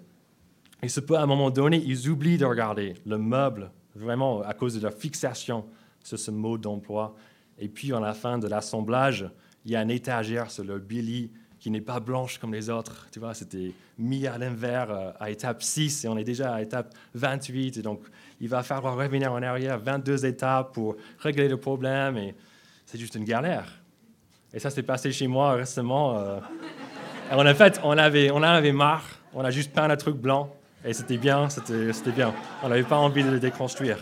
Il 0.83 0.91
se 0.91 0.99
peut 0.99 1.15
à 1.15 1.23
un 1.23 1.25
moment 1.25 1.49
donné, 1.49 1.81
ils 1.83 2.07
oublient 2.07 2.37
de 2.37 2.45
regarder 2.45 2.93
le 3.07 3.17
meuble, 3.17 3.71
vraiment 3.95 4.43
à 4.43 4.53
cause 4.53 4.75
de 4.75 4.81
leur 4.81 4.93
fixation 4.93 5.65
sur 6.03 6.19
ce 6.19 6.29
mode 6.29 6.61
d'emploi. 6.61 7.15
Et 7.57 7.69
puis, 7.69 7.91
à 7.91 7.99
la 7.99 8.13
fin 8.13 8.37
de 8.37 8.47
l'assemblage, 8.47 9.27
il 9.65 9.71
y 9.71 9.75
a 9.75 9.81
une 9.81 9.89
étagère 9.89 10.51
sur 10.51 10.63
le 10.63 10.77
Billy 10.77 11.31
qui 11.65 11.71
n'est 11.71 11.81
pas 11.81 11.99
blanche 11.99 12.37
comme 12.37 12.53
les 12.53 12.69
autres. 12.69 13.07
Tu 13.11 13.19
vois, 13.19 13.33
c'était 13.33 13.71
mis 13.97 14.27
à 14.27 14.37
l'envers 14.37 14.91
euh, 14.91 15.09
à 15.19 15.31
étape 15.31 15.63
6 15.63 16.05
et 16.05 16.07
on 16.07 16.15
est 16.15 16.23
déjà 16.23 16.53
à 16.53 16.61
étape 16.61 16.93
28. 17.15 17.77
Et 17.77 17.81
donc, 17.81 18.01
il 18.39 18.47
va 18.47 18.61
falloir 18.61 18.95
revenir 18.95 19.33
en 19.33 19.41
arrière 19.41 19.79
22 19.79 20.27
étapes 20.27 20.75
pour 20.75 20.95
régler 21.17 21.47
le 21.47 21.57
problème. 21.57 22.17
Et 22.17 22.35
c'est 22.85 22.99
juste 22.99 23.15
une 23.15 23.23
galère. 23.23 23.65
Et 24.53 24.59
ça 24.59 24.69
s'est 24.69 24.83
passé 24.83 25.11
chez 25.11 25.25
moi 25.25 25.53
récemment. 25.53 26.19
Euh. 26.19 26.39
Et 27.31 27.33
en 27.33 27.55
fait, 27.55 27.81
on 27.83 27.97
avait, 27.97 28.29
on 28.29 28.43
avait 28.43 28.71
marre. 28.71 29.05
On 29.33 29.43
a 29.43 29.49
juste 29.49 29.73
peint 29.73 29.89
un 29.89 29.97
truc 29.97 30.17
blanc. 30.17 30.55
Et 30.85 30.93
c'était 30.93 31.17
bien, 31.17 31.49
c'était 31.49 32.11
bien. 32.15 32.31
On 32.61 32.69
n'avait 32.69 32.83
pas 32.83 32.97
envie 32.97 33.23
de 33.23 33.31
le 33.31 33.39
déconstruire. 33.39 33.97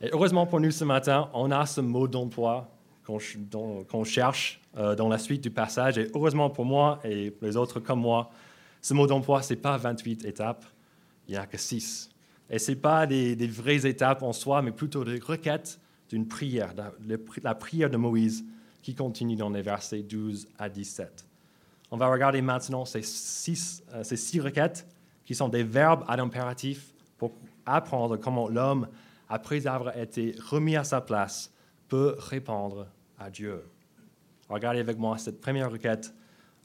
Et 0.00 0.10
heureusement 0.12 0.46
pour 0.46 0.60
nous 0.60 0.70
ce 0.70 0.84
matin, 0.84 1.28
on 1.34 1.50
a 1.50 1.66
ce 1.66 1.80
mot 1.80 2.06
d'emploi 2.06 2.68
qu'on 3.06 4.04
cherche 4.04 4.60
euh, 4.76 4.94
dans 4.94 5.08
la 5.08 5.18
suite 5.18 5.42
du 5.42 5.50
passage. 5.50 5.98
Et 5.98 6.10
heureusement 6.14 6.50
pour 6.50 6.64
moi 6.64 7.00
et 7.04 7.32
les 7.40 7.56
autres 7.56 7.80
comme 7.80 8.00
moi, 8.00 8.30
ce 8.82 8.94
mot 8.94 9.06
d'emploi, 9.06 9.42
ce 9.42 9.54
n'est 9.54 9.60
pas 9.60 9.76
28 9.76 10.24
étapes, 10.24 10.64
il 11.28 11.32
n'y 11.32 11.36
a 11.36 11.46
que 11.46 11.56
6. 11.56 12.10
Et 12.50 12.58
ce 12.58 12.70
n'est 12.70 12.76
pas 12.76 13.06
des, 13.06 13.34
vraies 13.46 13.86
étapes 13.86 14.22
en 14.22 14.32
soi, 14.32 14.62
mais 14.62 14.72
plutôt 14.72 15.04
des 15.04 15.18
requêtes 15.18 15.80
d'une 16.08 16.28
prière, 16.28 16.72
la 17.42 17.54
prière 17.54 17.90
de 17.90 17.96
Moïse 17.96 18.44
qui 18.82 18.94
continue 18.94 19.34
dans 19.34 19.50
les 19.50 19.62
versets 19.62 20.02
12 20.02 20.46
à 20.58 20.68
17. 20.68 21.26
On 21.90 21.96
va 21.96 22.08
regarder 22.08 22.40
maintenant 22.40 22.84
ces 22.84 23.02
six, 23.02 23.82
euh, 23.92 24.02
ces 24.02 24.16
six 24.16 24.40
requêtes 24.40 24.86
qui 25.24 25.34
sont 25.34 25.48
des 25.48 25.64
verbes 25.64 26.04
à 26.06 26.16
l'impératif 26.16 26.92
pour 27.18 27.32
apprendre 27.64 28.16
comment 28.16 28.48
l'homme, 28.48 28.86
après 29.28 29.66
avoir 29.66 29.96
été 29.96 30.36
remis 30.50 30.76
à 30.76 30.84
sa 30.84 31.00
place, 31.00 31.52
peut 31.88 32.14
répondre 32.18 32.86
à 33.18 33.30
Dieu. 33.30 33.64
Regardez 34.48 34.80
avec 34.80 34.98
moi 34.98 35.18
cette 35.18 35.40
première 35.40 35.70
requête 35.70 36.14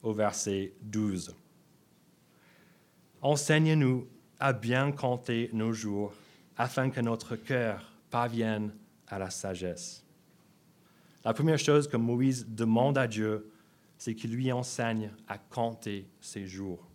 au 0.04 0.14
verset 0.14 0.74
12. 0.82 1.36
Enseigne-nous 3.22 4.08
à 4.40 4.54
bien 4.54 4.92
compter 4.92 5.50
nos 5.54 5.72
jours 5.72 6.14
afin 6.58 6.90
que 6.90 7.02
notre 7.02 7.36
cœur 7.36 7.92
parvienne 8.10 8.74
à 9.08 9.20
la 9.20 9.30
sagesse. 9.30 10.04
La 11.24 11.34
première 11.34 11.60
chose 11.60 11.88
que 11.88 11.98
Moïse 11.98 12.48
demande 12.48 12.98
à 12.98 13.08
Dieu, 13.08 13.52
c'est 13.98 14.16
qu'il 14.16 14.32
lui 14.32 14.52
enseigne 14.52 15.12
à 15.28 15.38
compter 15.38 16.08
ses 16.20 16.48
jours. 16.48 16.88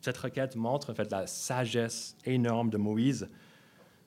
Cette 0.00 0.16
requête 0.16 0.56
montre 0.56 0.90
en 0.90 0.94
fait 0.94 1.10
la 1.10 1.26
sagesse 1.26 2.16
énorme 2.24 2.70
de 2.70 2.78
Moïse, 2.78 3.28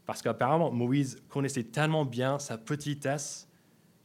parce 0.05 0.21
qu'apparemment 0.21 0.71
Moïse 0.71 1.21
connaissait 1.29 1.63
tellement 1.63 2.05
bien 2.05 2.39
sa 2.39 2.57
petitesse 2.57 3.46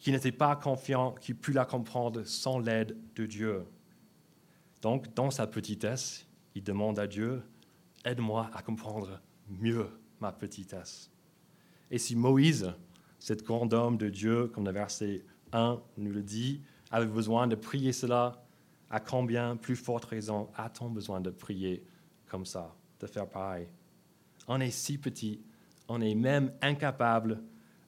qu'il 0.02 0.14
n'était 0.14 0.32
pas 0.32 0.56
confiant 0.56 1.12
qu'il 1.12 1.36
pût 1.36 1.52
la 1.52 1.64
comprendre 1.64 2.24
sans 2.24 2.58
l'aide 2.58 2.98
de 3.14 3.24
Dieu. 3.24 3.64
Donc, 4.82 5.14
dans 5.14 5.30
sa 5.30 5.46
petitesse, 5.46 6.26
il 6.56 6.64
demande 6.64 6.98
à 6.98 7.06
Dieu, 7.06 7.40
aide-moi 8.04 8.50
à 8.52 8.62
comprendre 8.62 9.20
mieux 9.48 9.88
ma 10.20 10.32
petitesse. 10.32 11.08
Et 11.88 11.98
si 11.98 12.16
Moïse 12.16 12.74
cet 13.20 13.44
grand 13.44 13.72
homme 13.72 13.96
de 13.96 14.08
Dieu, 14.08 14.48
comme 14.48 14.64
le 14.64 14.72
verset 14.72 15.24
1 15.52 15.80
nous 15.98 16.10
le 16.10 16.24
dit, 16.24 16.60
avait 16.90 17.06
besoin 17.06 17.46
de 17.46 17.54
prier 17.54 17.92
cela, 17.92 18.44
à 18.90 18.98
combien 18.98 19.54
plus 19.54 19.76
forte 19.76 20.06
raison 20.06 20.50
a-t-on 20.56 20.90
besoin 20.90 21.20
de 21.20 21.30
prier 21.30 21.86
comme 22.26 22.44
ça, 22.44 22.74
de 22.98 23.06
faire 23.06 23.28
pareil? 23.28 23.68
On 24.48 24.60
est 24.60 24.72
si 24.72 24.98
petit, 24.98 25.40
on 25.86 26.00
est 26.00 26.16
même 26.16 26.52
incapable 26.60 27.40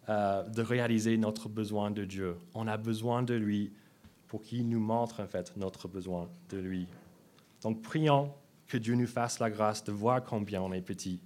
euh, 0.09 0.43
de 0.45 0.63
réaliser 0.63 1.17
notre 1.17 1.49
besoin 1.49 1.91
de 1.91 2.05
Dieu. 2.05 2.37
On 2.55 2.67
a 2.69 2.77
besoin 2.77 3.23
de 3.23 3.35
lui 3.35 3.73
pour 4.29 4.43
qu'il 4.43 4.69
nous 4.69 4.81
montre 4.81 5.21
en 5.21 5.27
fait 5.27 5.57
notre 5.57 5.89
besoin 5.89 6.29
de 6.51 6.59
lui. 6.59 6.87
Donc 7.63 7.83
prions 7.83 8.33
que 8.67 8.77
Dieu 8.77 8.95
nous 8.95 9.07
fasse 9.07 9.39
la 9.39 9.51
grâce 9.51 9.85
de 9.85 9.93
voir 9.93 10.23
combien 10.23 10.61
on 10.61 10.73
est 10.73 10.83
petit 10.83 11.21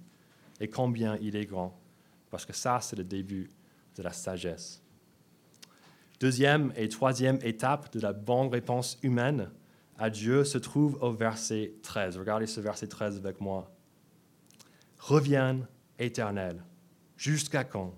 et 0.59 0.69
combien 0.69 1.17
il 1.17 1.35
est 1.35 1.45
grand, 1.45 1.77
parce 2.29 2.45
que 2.45 2.53
ça 2.53 2.79
c'est 2.81 2.95
le 2.95 3.03
début 3.03 3.49
de 3.95 4.03
la 4.03 4.13
sagesse. 4.13 4.81
Deuxième 6.19 6.73
et 6.75 6.89
troisième 6.89 7.39
étape 7.43 7.91
de 7.93 7.99
la 7.99 8.13
bonne 8.13 8.47
réponse 8.47 8.97
humaine 9.03 9.49
à 9.97 10.09
Dieu 10.09 10.43
se 10.45 10.57
trouve 10.57 10.97
au 11.01 11.11
verset 11.11 11.73
13. 11.83 12.17
Regardez 12.17 12.47
ce 12.47 12.61
verset 12.61 12.87
13 12.87 13.17
avec 13.17 13.41
moi. 13.41 13.69
Reviens, 14.99 15.59
éternel, 15.97 16.63
jusqu'à 17.17 17.63
quand? 17.63 17.93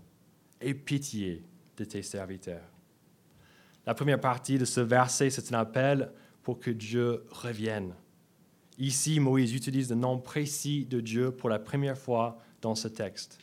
Aie 0.62 0.74
pitié 0.74 1.44
de 1.78 1.84
tes 1.84 2.02
serviteurs. 2.02 2.70
La 3.86 3.94
première 3.94 4.20
partie 4.20 4.58
de 4.58 4.66
ce 4.66 4.82
verset, 4.82 5.30
c'est 5.30 5.54
un 5.54 5.60
appel 5.60 6.12
pour 6.44 6.60
que 6.60 6.72
Dieu 6.72 7.24
revienne. 7.30 7.94
Ici, 8.78 9.20
Moïse 9.20 9.54
utilise 9.54 9.90
le 9.90 9.96
nom 9.96 10.20
précis 10.20 10.86
de 10.86 11.00
Dieu 11.00 11.32
pour 11.32 11.50
la 11.50 11.60
première 11.60 11.98
fois 11.98 12.40
dans 12.62 12.76
ce 12.76 12.88
texte. 12.88 13.40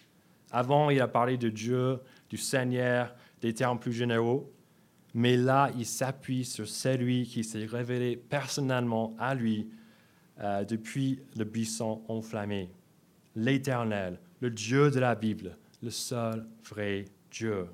Avant, 0.51 0.91
il 0.91 1.01
a 1.01 1.09
parlé 1.09 1.37
de 1.37 1.49
Dieu 1.49 2.01
du 2.31 2.37
Seigneur, 2.37 3.15
des 3.41 3.53
termes 3.55 3.79
plus 3.79 3.93
généraux. 3.93 4.53
mais 5.15 5.37
là, 5.37 5.71
il 5.77 5.87
s'appuie 5.87 6.45
sur 6.45 6.69
celui 6.69 7.25
qui 7.25 7.43
s'est 7.43 7.65
révélé 7.65 8.17
personnellement 8.17 9.17
à 9.19 9.35
lui 9.35 9.69
euh, 10.41 10.65
depuis 10.65 11.21
le 11.37 11.45
buisson 11.45 12.03
enflammé, 12.09 12.71
l'Éternel, 13.35 14.21
le 14.41 14.51
Dieu 14.51 14.91
de 14.91 15.01
la 15.01 15.15
Bible, 15.15 15.57
le 15.83 15.91
seul 15.91 16.47
vrai 16.65 17.05
Dieu. 17.31 17.69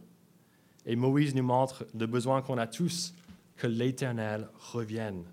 Et 0.86 0.96
Moïse 0.96 1.34
nous 1.34 1.42
montre 1.42 1.86
le 1.98 2.06
besoin 2.06 2.42
qu'on 2.42 2.58
a 2.58 2.66
tous 2.66 3.14
que 3.56 3.66
l'Éternel 3.66 4.48
revienne. 4.72 5.24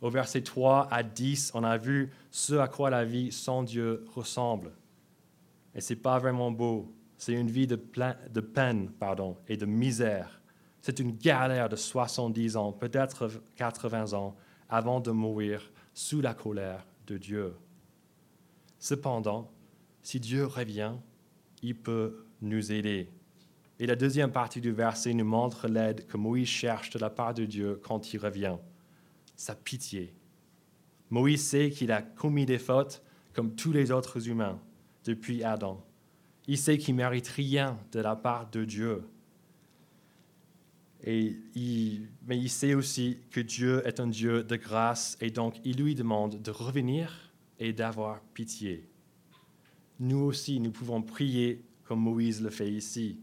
Au 0.00 0.10
verset 0.10 0.42
3 0.42 0.88
à 0.90 1.02
10, 1.02 1.52
on 1.54 1.64
a 1.64 1.76
vu 1.76 2.10
ce 2.30 2.54
à 2.54 2.68
quoi 2.68 2.90
la 2.90 3.04
vie 3.04 3.32
sans 3.32 3.62
Dieu 3.62 4.04
ressemble. 4.14 4.72
Et 5.74 5.80
ce 5.80 5.92
n'est 5.92 6.00
pas 6.00 6.18
vraiment 6.18 6.50
beau. 6.50 6.92
C'est 7.18 7.34
une 7.34 7.50
vie 7.50 7.66
de, 7.66 7.78
de 8.30 8.40
peine 8.40 8.90
pardon, 8.90 9.36
et 9.46 9.56
de 9.56 9.66
misère. 9.66 10.40
C'est 10.80 10.98
une 11.00 11.16
galère 11.16 11.68
de 11.68 11.76
70 11.76 12.56
ans, 12.56 12.72
peut-être 12.72 13.30
80 13.56 14.14
ans, 14.14 14.34
avant 14.70 15.00
de 15.00 15.10
mourir 15.10 15.70
sous 15.92 16.22
la 16.22 16.32
colère 16.32 16.86
de 17.06 17.18
Dieu. 17.18 17.54
Cependant, 18.78 19.50
si 20.02 20.18
Dieu 20.18 20.46
revient, 20.46 20.94
il 21.62 21.76
peut 21.76 22.24
nous 22.40 22.72
aider. 22.72 23.08
Et 23.78 23.86
la 23.86 23.96
deuxième 23.96 24.32
partie 24.32 24.60
du 24.60 24.72
verset 24.72 25.14
nous 25.14 25.24
montre 25.24 25.66
l'aide 25.66 26.06
que 26.06 26.16
Moïse 26.16 26.48
cherche 26.48 26.90
de 26.90 26.98
la 26.98 27.10
part 27.10 27.34
de 27.34 27.44
Dieu 27.44 27.80
quand 27.82 28.12
il 28.12 28.18
revient, 28.18 28.56
sa 29.36 29.54
pitié. 29.54 30.12
Moïse 31.08 31.44
sait 31.44 31.70
qu'il 31.70 31.90
a 31.90 32.02
commis 32.02 32.46
des 32.46 32.58
fautes 32.58 33.02
comme 33.32 33.54
tous 33.54 33.72
les 33.72 33.90
autres 33.90 34.28
humains 34.28 34.60
depuis 35.04 35.42
Adam. 35.42 35.82
Il 36.46 36.58
sait 36.58 36.78
qu'il 36.78 36.94
mérite 36.94 37.28
rien 37.28 37.78
de 37.92 38.00
la 38.00 38.16
part 38.16 38.50
de 38.50 38.64
Dieu. 38.64 39.02
Et 41.02 41.38
mais 42.26 42.36
il 42.36 42.50
sait 42.50 42.74
aussi 42.74 43.18
que 43.30 43.40
Dieu 43.40 43.82
est 43.86 44.00
un 44.00 44.08
Dieu 44.08 44.44
de 44.44 44.56
grâce 44.56 45.16
et 45.20 45.30
donc 45.30 45.56
il 45.64 45.82
lui 45.82 45.94
demande 45.94 46.42
de 46.42 46.50
revenir 46.50 47.32
et 47.58 47.72
d'avoir 47.72 48.20
pitié. 48.34 48.89
Nous 50.00 50.18
aussi, 50.18 50.60
nous 50.60 50.70
pouvons 50.70 51.02
prier 51.02 51.62
comme 51.84 52.00
Moïse 52.00 52.42
le 52.42 52.48
fait 52.48 52.70
ici. 52.70 53.20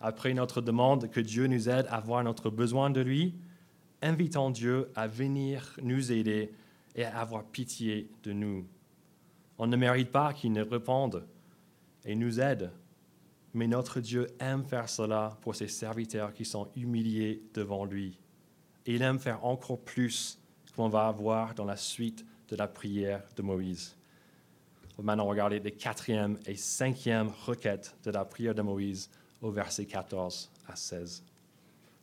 Après 0.00 0.32
notre 0.32 0.62
demande 0.62 1.10
que 1.10 1.20
Dieu 1.20 1.46
nous 1.46 1.68
aide 1.68 1.86
à 1.90 2.00
voir 2.00 2.24
notre 2.24 2.48
besoin 2.48 2.88
de 2.88 3.02
lui, 3.02 3.34
invitons 4.00 4.50
Dieu 4.50 4.90
à 4.94 5.06
venir 5.06 5.76
nous 5.82 6.12
aider 6.12 6.52
et 6.94 7.04
à 7.04 7.18
avoir 7.18 7.44
pitié 7.44 8.10
de 8.22 8.32
nous. 8.32 8.66
On 9.58 9.66
ne 9.66 9.76
mérite 9.76 10.10
pas 10.10 10.32
qu'il 10.32 10.52
nous 10.52 10.64
réponde 10.64 11.26
et 12.04 12.14
nous 12.14 12.40
aide, 12.40 12.70
mais 13.52 13.66
notre 13.66 14.00
Dieu 14.00 14.26
aime 14.38 14.64
faire 14.64 14.88
cela 14.88 15.36
pour 15.42 15.54
ses 15.54 15.68
serviteurs 15.68 16.32
qui 16.32 16.44
sont 16.46 16.68
humiliés 16.76 17.42
devant 17.52 17.84
lui. 17.84 18.18
Et 18.86 18.94
il 18.94 19.02
aime 19.02 19.18
faire 19.18 19.44
encore 19.44 19.80
plus 19.80 20.38
qu'on 20.74 20.88
va 20.88 21.08
avoir 21.08 21.54
dans 21.54 21.64
la 21.64 21.76
suite 21.76 22.24
de 22.48 22.56
la 22.56 22.68
prière 22.68 23.22
de 23.36 23.42
Moïse. 23.42 23.96
On 24.98 25.02
maintenant 25.02 25.26
regarder 25.26 25.60
les 25.60 25.72
quatrième 25.72 26.38
et 26.46 26.56
cinquième 26.56 27.28
requêtes 27.44 27.94
de 28.04 28.10
la 28.10 28.24
prière 28.24 28.54
de 28.54 28.62
Moïse 28.62 29.10
au 29.42 29.50
verset 29.50 29.84
14 29.84 30.50
à 30.66 30.74
16. 30.74 31.22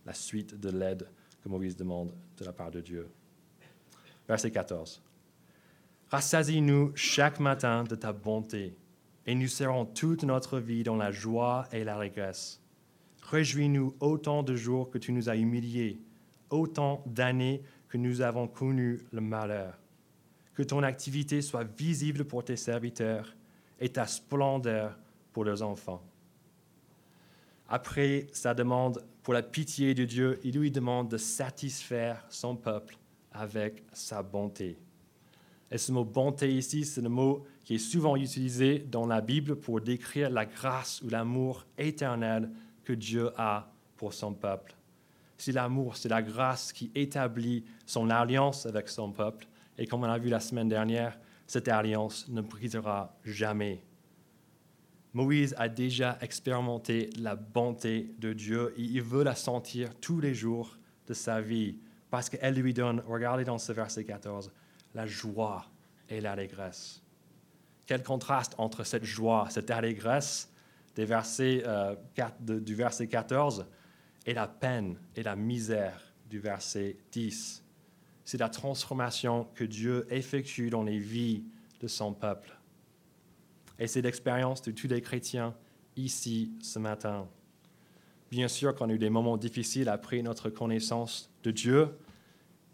La 0.05 0.13
suite 0.13 0.59
de 0.59 0.69
l'aide 0.69 1.07
que 1.43 1.49
Moïse 1.49 1.75
demande 1.75 2.13
de 2.37 2.45
la 2.45 2.53
part 2.53 2.69
de 2.69 2.81
Dieu. 2.81 3.09
Verset 4.27 4.51
14. 4.51 5.01
Rassasie-nous 6.09 6.91
chaque 6.95 7.39
matin 7.39 7.83
de 7.83 7.95
ta 7.95 8.13
bonté, 8.13 8.75
et 9.25 9.33
nous 9.33 9.47
serons 9.47 9.85
toute 9.85 10.23
notre 10.23 10.59
vie 10.59 10.83
dans 10.83 10.95
la 10.95 11.11
joie 11.11 11.67
et 11.71 11.83
la 11.83 11.97
régresse. 11.97 12.61
Réjouis-nous 13.23 13.95
autant 13.99 14.43
de 14.43 14.55
jours 14.55 14.91
que 14.91 14.99
tu 14.99 15.11
nous 15.11 15.29
as 15.29 15.35
humiliés, 15.35 15.99
autant 16.49 17.03
d'années 17.07 17.63
que 17.89 17.97
nous 17.97 18.21
avons 18.21 18.47
connu 18.47 18.99
le 19.11 19.21
malheur. 19.21 19.79
Que 20.53 20.63
ton 20.63 20.83
activité 20.83 21.41
soit 21.41 21.63
visible 21.63 22.25
pour 22.25 22.43
tes 22.43 22.57
serviteurs 22.57 23.35
et 23.79 23.89
ta 23.89 24.05
splendeur 24.05 24.97
pour 25.31 25.43
leurs 25.43 25.63
enfants. 25.63 26.03
Après 27.67 28.27
sa 28.33 28.53
demande 28.53 29.03
pour 29.23 29.33
la 29.33 29.41
pitié 29.41 29.93
de 29.93 30.05
Dieu, 30.05 30.39
il 30.43 30.57
lui 30.59 30.69
demande 30.69 31.09
de 31.09 31.17
satisfaire 31.17 32.23
son 32.29 32.55
peuple 32.55 32.97
avec 33.31 33.83
sa 33.93 34.21
bonté. 34.21 34.77
Et 35.71 35.79
ce 35.79 35.91
mot 35.91 36.05
bonté 36.05 36.53
ici, 36.53 36.85
c'est 36.85 37.01
le 37.01 37.09
mot 37.09 37.45
qui 37.63 37.75
est 37.75 37.79
souvent 37.79 38.15
utilisé 38.15 38.79
dans 38.79 39.07
la 39.07 39.21
Bible 39.21 39.55
pour 39.55 39.81
décrire 39.81 40.29
la 40.29 40.45
grâce 40.45 41.01
ou 41.01 41.09
l'amour 41.09 41.65
éternel 41.77 42.51
que 42.83 42.93
Dieu 42.93 43.31
a 43.37 43.71
pour 43.97 44.13
son 44.13 44.33
peuple. 44.33 44.75
C'est 45.37 45.51
l'amour, 45.51 45.97
c'est 45.97 46.09
la 46.09 46.21
grâce 46.21 46.71
qui 46.71 46.91
établit 46.93 47.63
son 47.85 48.09
alliance 48.09 48.65
avec 48.65 48.87
son 48.87 49.11
peuple. 49.11 49.47
Et 49.77 49.87
comme 49.87 50.01
on 50.01 50.09
a 50.09 50.17
vu 50.17 50.29
la 50.29 50.39
semaine 50.39 50.69
dernière, 50.69 51.17
cette 51.47 51.67
alliance 51.67 52.27
ne 52.29 52.41
brisera 52.41 53.15
jamais. 53.23 53.83
Moïse 55.13 55.53
a 55.57 55.69
déjà 55.69 56.17
expérimenté 56.21 57.09
la 57.17 57.35
bonté 57.35 58.15
de 58.17 58.33
Dieu 58.33 58.73
et 58.77 58.81
il 58.81 59.01
veut 59.01 59.23
la 59.23 59.35
sentir 59.35 59.93
tous 59.99 60.19
les 60.19 60.33
jours 60.33 60.77
de 61.07 61.13
sa 61.13 61.39
vie 61.39 61.77
parce 62.09 62.29
qu'elle 62.29 62.55
lui 62.55 62.73
donne, 62.73 63.01
regardez 63.07 63.43
dans 63.43 63.57
ce 63.57 63.71
verset 63.71 64.03
14, 64.03 64.51
la 64.93 65.05
joie 65.05 65.65
et 66.09 66.21
l'allégresse. 66.21 67.01
Quel 67.85 68.03
contraste 68.03 68.55
entre 68.57 68.83
cette 68.83 69.03
joie, 69.03 69.47
cette 69.49 69.69
allégresse 69.71 70.51
des 70.95 71.05
versets, 71.05 71.63
euh, 71.65 71.95
du 72.39 72.75
verset 72.75 73.07
14 73.07 73.65
et 74.25 74.33
la 74.33 74.47
peine 74.47 74.97
et 75.15 75.23
la 75.23 75.35
misère 75.35 76.13
du 76.29 76.39
verset 76.39 76.97
10. 77.11 77.62
C'est 78.25 78.39
la 78.39 78.49
transformation 78.49 79.47
que 79.55 79.63
Dieu 79.63 80.07
effectue 80.09 80.69
dans 80.69 80.83
les 80.83 80.99
vies 80.99 81.43
de 81.81 81.87
son 81.87 82.13
peuple. 82.13 82.57
Et 83.79 83.87
c'est 83.87 84.01
l'expérience 84.01 84.61
de 84.61 84.71
tous 84.71 84.87
les 84.87 85.01
chrétiens 85.01 85.53
ici 85.95 86.51
ce 86.61 86.79
matin. 86.79 87.27
Bien 88.31 88.47
sûr 88.47 88.73
qu'on 88.73 88.89
a 88.89 88.93
eu 88.93 88.99
des 88.99 89.09
moments 89.09 89.37
difficiles 89.37 89.89
après 89.89 90.21
notre 90.21 90.49
connaissance 90.49 91.29
de 91.43 91.51
Dieu, 91.51 91.89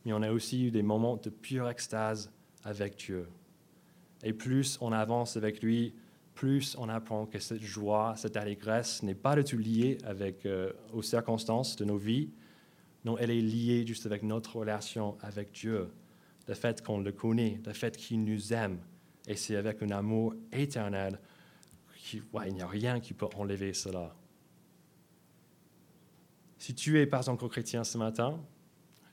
mais 0.05 0.13
on 0.13 0.21
a 0.21 0.31
aussi 0.31 0.67
eu 0.67 0.71
des 0.71 0.83
moments 0.83 1.17
de 1.17 1.29
pure 1.29 1.69
extase 1.69 2.31
avec 2.63 2.97
Dieu. 2.97 3.27
Et 4.23 4.33
plus 4.33 4.77
on 4.81 4.91
avance 4.91 5.37
avec 5.37 5.61
lui, 5.61 5.93
plus 6.33 6.77
on 6.79 6.87
apprend 6.87 7.25
que 7.25 7.39
cette 7.39 7.61
joie, 7.61 8.13
cette 8.15 8.37
allégresse 8.37 9.03
n'est 9.03 9.15
pas 9.15 9.35
du 9.35 9.43
tout 9.43 9.57
liée 9.57 9.97
avec, 10.05 10.45
euh, 10.45 10.71
aux 10.93 11.01
circonstances 11.01 11.75
de 11.75 11.83
nos 11.83 11.97
vies. 11.97 12.29
Non, 13.05 13.17
elle 13.17 13.31
est 13.31 13.41
liée 13.41 13.85
juste 13.85 14.05
avec 14.05 14.23
notre 14.23 14.57
relation 14.57 15.17
avec 15.21 15.51
Dieu, 15.51 15.89
le 16.47 16.53
fait 16.53 16.83
qu'on 16.83 16.99
le 16.99 17.11
connaît, 17.11 17.61
le 17.65 17.73
fait 17.73 17.95
qu'il 17.95 18.23
nous 18.23 18.53
aime, 18.53 18.79
et 19.27 19.35
c'est 19.35 19.55
avec 19.55 19.81
un 19.81 19.91
amour 19.91 20.33
éternel 20.51 21.19
qu'il 21.95 22.23
n'y 22.51 22.61
a 22.61 22.67
rien 22.67 22.99
qui 22.99 23.13
peut 23.13 23.27
enlever 23.35 23.73
cela. 23.73 24.15
Si 26.57 26.73
tu 26.75 26.93
n'es 26.93 27.05
pas 27.05 27.29
encore 27.29 27.49
chrétien 27.49 27.83
ce 27.83 27.97
matin, 27.97 28.39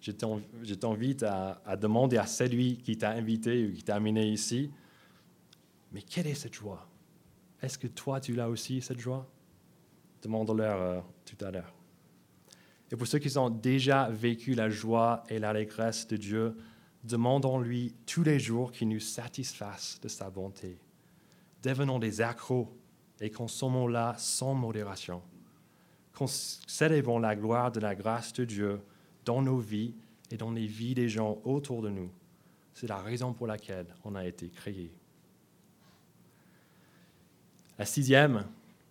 je 0.00 0.12
t'invite 0.74 1.22
à, 1.22 1.60
à, 1.64 1.76
demander 1.76 2.16
à 2.16 2.26
celui 2.26 2.78
qui 2.78 2.96
t'a 2.96 3.10
invité 3.10 3.66
ou 3.66 3.72
qui 3.72 3.82
t'a 3.82 3.96
amené 3.96 4.28
ici, 4.28 4.70
mais 5.92 6.02
quelle 6.02 6.26
est 6.26 6.34
cette 6.34 6.54
joie? 6.54 6.88
Est-ce 7.62 7.78
que 7.78 7.86
toi, 7.86 8.20
tu 8.20 8.34
l'as 8.34 8.48
aussi, 8.48 8.80
cette 8.80 8.98
joie? 8.98 9.26
Demande-leur 10.22 10.80
euh, 10.80 11.00
tout 11.24 11.42
à 11.44 11.50
l'heure. 11.50 11.72
Et 12.90 12.96
pour 12.96 13.06
ceux 13.06 13.18
qui 13.18 13.36
ont 13.36 13.50
déjà 13.50 14.08
vécu 14.08 14.54
la 14.54 14.70
joie 14.70 15.24
et 15.28 15.38
l'allégresse 15.38 16.06
de 16.06 16.16
Dieu, 16.16 16.56
demandons-lui 17.04 17.94
tous 18.06 18.22
les 18.22 18.38
jours 18.38 18.72
qu'il 18.72 18.88
nous 18.88 19.00
satisfasse 19.00 19.98
de 20.00 20.08
sa 20.08 20.30
bonté. 20.30 20.78
Devenons 21.62 21.98
des 21.98 22.20
accros 22.20 22.76
et 23.20 23.30
consommons-la 23.30 24.14
sans 24.18 24.54
modération. 24.54 25.22
Célébrons 26.66 27.18
la 27.18 27.36
gloire 27.36 27.72
de 27.72 27.80
la 27.80 27.94
grâce 27.94 28.32
de 28.32 28.44
Dieu 28.44 28.80
dans 29.24 29.42
nos 29.42 29.58
vies 29.58 29.94
et 30.30 30.36
dans 30.36 30.52
les 30.52 30.66
vies 30.66 30.94
des 30.94 31.08
gens 31.08 31.38
autour 31.44 31.82
de 31.82 31.90
nous. 31.90 32.10
C'est 32.72 32.88
la 32.88 32.98
raison 32.98 33.32
pour 33.32 33.46
laquelle 33.46 33.86
on 34.04 34.14
a 34.14 34.24
été 34.24 34.48
créé. 34.48 34.92
La 37.78 37.84
sixième, 37.84 38.46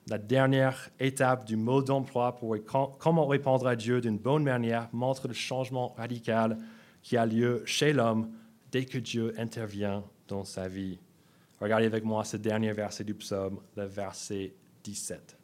la 0.08 0.18
dernière 0.18 0.90
étape 1.00 1.46
du 1.46 1.56
mode 1.56 1.86
d'emploi 1.86 2.36
pour 2.36 2.56
comment 3.00 3.26
répondre 3.26 3.68
à 3.68 3.76
Dieu 3.76 4.02
d'une 4.02 4.20
bonne 4.20 4.44
manière 4.44 4.88
montre 4.94 5.28
le 5.28 5.34
changement 5.34 5.94
radical 5.98 6.58
qui 7.02 7.18
a 7.18 7.26
lieu 7.26 7.64
chez 7.66 7.92
l'homme 7.92 8.32
dès 8.72 8.86
que 8.86 8.98
Dieu 8.98 9.34
intervient 9.38 10.04
dans 10.28 10.44
sa 10.44 10.68
vie. 10.68 11.00
Regardez 11.60 11.86
avec 11.86 12.04
moi 12.04 12.24
ce 12.24 12.38
dernier 12.38 12.74
verset 12.74 13.04
du 13.04 13.16
psaume, 13.16 13.60
le 13.76 13.86
verset 13.86 14.54
17. 14.84 15.38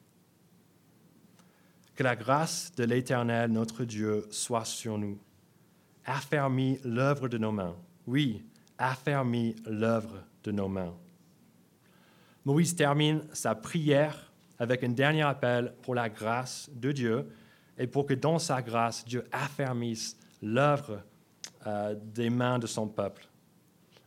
Que 1.96 2.04
la 2.04 2.16
grâce 2.16 2.72
de 2.76 2.84
l'Éternel, 2.84 3.52
notre 3.52 3.84
Dieu, 3.84 4.28
soit 4.30 4.66
sur 4.66 4.98
nous. 4.98 5.20
Affermis 6.06 6.80
l'œuvre 6.84 7.28
de 7.28 7.38
nos 7.38 7.52
mains. 7.52 7.76
Oui, 8.08 8.44
affermis 8.78 9.56
l'œuvre 9.66 10.24
de 10.44 10.52
nos 10.52 10.68
mains. 10.68 10.94
Moïse 12.44 12.76
termine 12.76 13.24
sa 13.34 13.54
prière 13.54 14.31
avec 14.62 14.84
un 14.84 14.90
dernier 14.90 15.24
appel 15.24 15.74
pour 15.82 15.96
la 15.96 16.08
grâce 16.08 16.70
de 16.72 16.92
Dieu 16.92 17.28
et 17.80 17.88
pour 17.88 18.06
que 18.06 18.14
dans 18.14 18.38
sa 18.38 18.62
grâce, 18.62 19.04
Dieu 19.04 19.26
affermisse 19.32 20.16
l'œuvre 20.40 21.02
euh, 21.66 21.96
des 22.00 22.30
mains 22.30 22.60
de 22.60 22.68
son 22.68 22.88
peuple. 22.88 23.28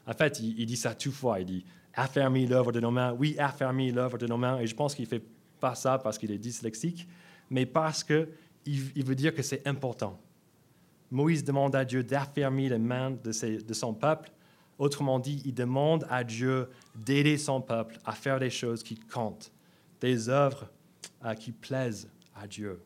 En 0.06 0.12
fait, 0.12 0.38
il, 0.38 0.64
dit 0.64 0.76
ça 0.76 0.94
tout 0.94 1.10
fois. 1.10 1.40
Il 1.40 1.46
dit 1.46 1.64
affermis 1.92 2.46
l'œuvre 2.46 2.70
de 2.70 2.78
nos 2.78 2.92
mains. 2.92 3.12
Oui, 3.18 3.34
affermis 3.36 3.90
l'œuvre 3.90 4.16
de 4.16 4.28
nos 4.28 4.36
mains. 4.36 4.60
Et 4.60 4.68
je 4.68 4.76
pense 4.76 4.94
qu'il 4.94 5.06
ne 5.06 5.08
fait 5.08 5.24
pas 5.58 5.74
ça 5.74 5.98
parce 5.98 6.18
qu'il 6.18 6.30
est 6.30 6.38
dyslexique, 6.38 7.08
mais 7.50 7.66
parce 7.66 8.04
qu'il 8.04 8.28
il 8.64 9.04
veut 9.04 9.16
dire 9.16 9.34
que 9.34 9.42
c'est 9.42 9.66
important. 9.66 10.20
Moïse 11.10 11.42
demande 11.42 11.74
à 11.74 11.84
Dieu 11.84 12.04
d'affermir 12.04 12.70
les 12.70 12.78
mains 12.78 13.10
de, 13.10 13.60
de 13.60 13.74
son 13.74 13.92
peuple. 13.92 14.30
Autrement 14.78 15.18
dit, 15.18 15.42
il 15.44 15.54
demande 15.54 16.06
à 16.08 16.22
Dieu 16.22 16.68
d'aider 16.94 17.38
son 17.38 17.60
peuple 17.60 17.98
à 18.04 18.12
faire 18.12 18.38
des 18.38 18.50
choses 18.50 18.84
qui 18.84 18.94
comptent, 18.94 19.50
des 20.04 20.28
œuvres 20.28 20.68
euh, 21.24 21.32
qui 21.32 21.50
plaisent 21.50 22.10
à 22.34 22.46
Dieu. 22.46 22.78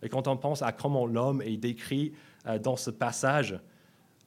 Et 0.00 0.08
quand 0.08 0.28
on 0.28 0.36
pense 0.36 0.62
à 0.62 0.70
comment 0.70 1.04
l'homme 1.04 1.42
est 1.42 1.56
décrit 1.56 2.12
euh, 2.46 2.56
dans 2.56 2.76
ce 2.76 2.90
passage, 2.90 3.58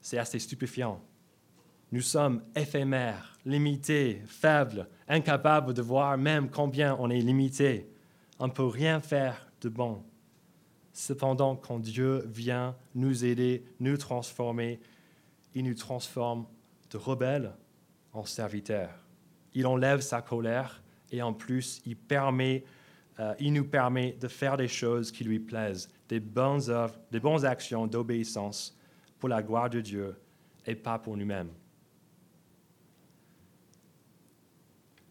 c'est 0.02 0.18
assez 0.18 0.38
stupéfiant. 0.38 1.00
Nous 1.92 2.02
sommes 2.02 2.42
éphémères, 2.54 3.38
limités, 3.46 4.20
faibles, 4.26 4.86
incapables 5.08 5.72
de 5.72 5.80
voir 5.80 6.18
même 6.18 6.50
combien 6.50 6.94
on 7.00 7.08
est 7.08 7.22
limité. 7.22 7.88
On 8.38 8.48
ne 8.48 8.52
peut 8.52 8.66
rien 8.66 9.00
faire 9.00 9.50
de 9.62 9.70
bon. 9.70 10.02
Cependant, 10.92 11.56
quand 11.56 11.78
Dieu 11.78 12.22
vient 12.26 12.76
nous 12.94 13.24
aider, 13.24 13.64
nous 13.80 13.96
transformer, 13.96 14.78
il 15.54 15.64
nous 15.64 15.74
transforme 15.74 16.44
de 16.90 16.98
rebelles 16.98 17.54
en 18.12 18.26
serviteurs. 18.26 19.06
Il 19.54 19.66
enlève 19.66 20.00
sa 20.02 20.20
colère 20.20 20.83
et 21.14 21.22
en 21.22 21.32
plus, 21.32 21.80
euh, 23.20 23.34
il 23.38 23.52
nous 23.52 23.64
permet 23.64 24.12
de 24.12 24.26
faire 24.26 24.56
des 24.56 24.66
choses 24.66 25.12
qui 25.12 25.22
lui 25.22 25.38
plaisent, 25.38 25.88
des 26.08 26.18
bonnes 26.18 26.68
œuvres, 26.68 26.98
des 27.12 27.20
bonnes 27.20 27.44
actions 27.44 27.86
d'obéissance 27.86 28.76
pour 29.20 29.28
la 29.28 29.42
gloire 29.42 29.70
de 29.70 29.80
Dieu 29.80 30.16
et 30.66 30.74
pas 30.74 30.98
pour 30.98 31.16
nous-mêmes. 31.16 31.50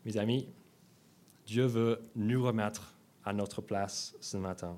Mes 0.06 0.18
amis, 0.18 0.50
Dieu 1.46 1.66
veut 1.66 2.02
nous 2.16 2.44
remettre 2.44 2.94
à 3.24 3.32
notre 3.32 3.62
place 3.62 4.14
ce 4.20 4.36
matin. 4.36 4.78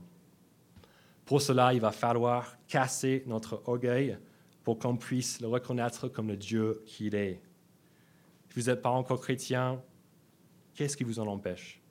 Pour 1.25 1.41
cela, 1.41 1.73
il 1.73 1.81
va 1.81 1.91
falloir 1.91 2.55
casser 2.67 3.23
notre 3.25 3.63
orgueil 3.65 4.19
pour 4.63 4.77
qu'on 4.77 4.95
puisse 4.95 5.41
le 5.41 5.47
reconnaître 5.47 6.07
comme 6.07 6.27
le 6.27 6.37
Dieu 6.37 6.83
qu'il 6.85 7.15
est. 7.15 7.41
Si 8.49 8.59
vous 8.59 8.67
n'êtes 8.67 8.83
pas 8.83 8.91
encore 8.91 9.21
chrétien, 9.21 9.81
qu'est-ce 10.75 10.95
qui 10.95 11.03
vous 11.03 11.19
en 11.19 11.27
empêche? 11.27 11.81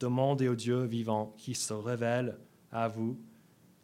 Demandez 0.00 0.48
au 0.48 0.54
Dieu 0.54 0.84
vivant 0.84 1.34
qui 1.36 1.54
se 1.54 1.72
révèle 1.72 2.38
à 2.72 2.88
vous, 2.88 3.20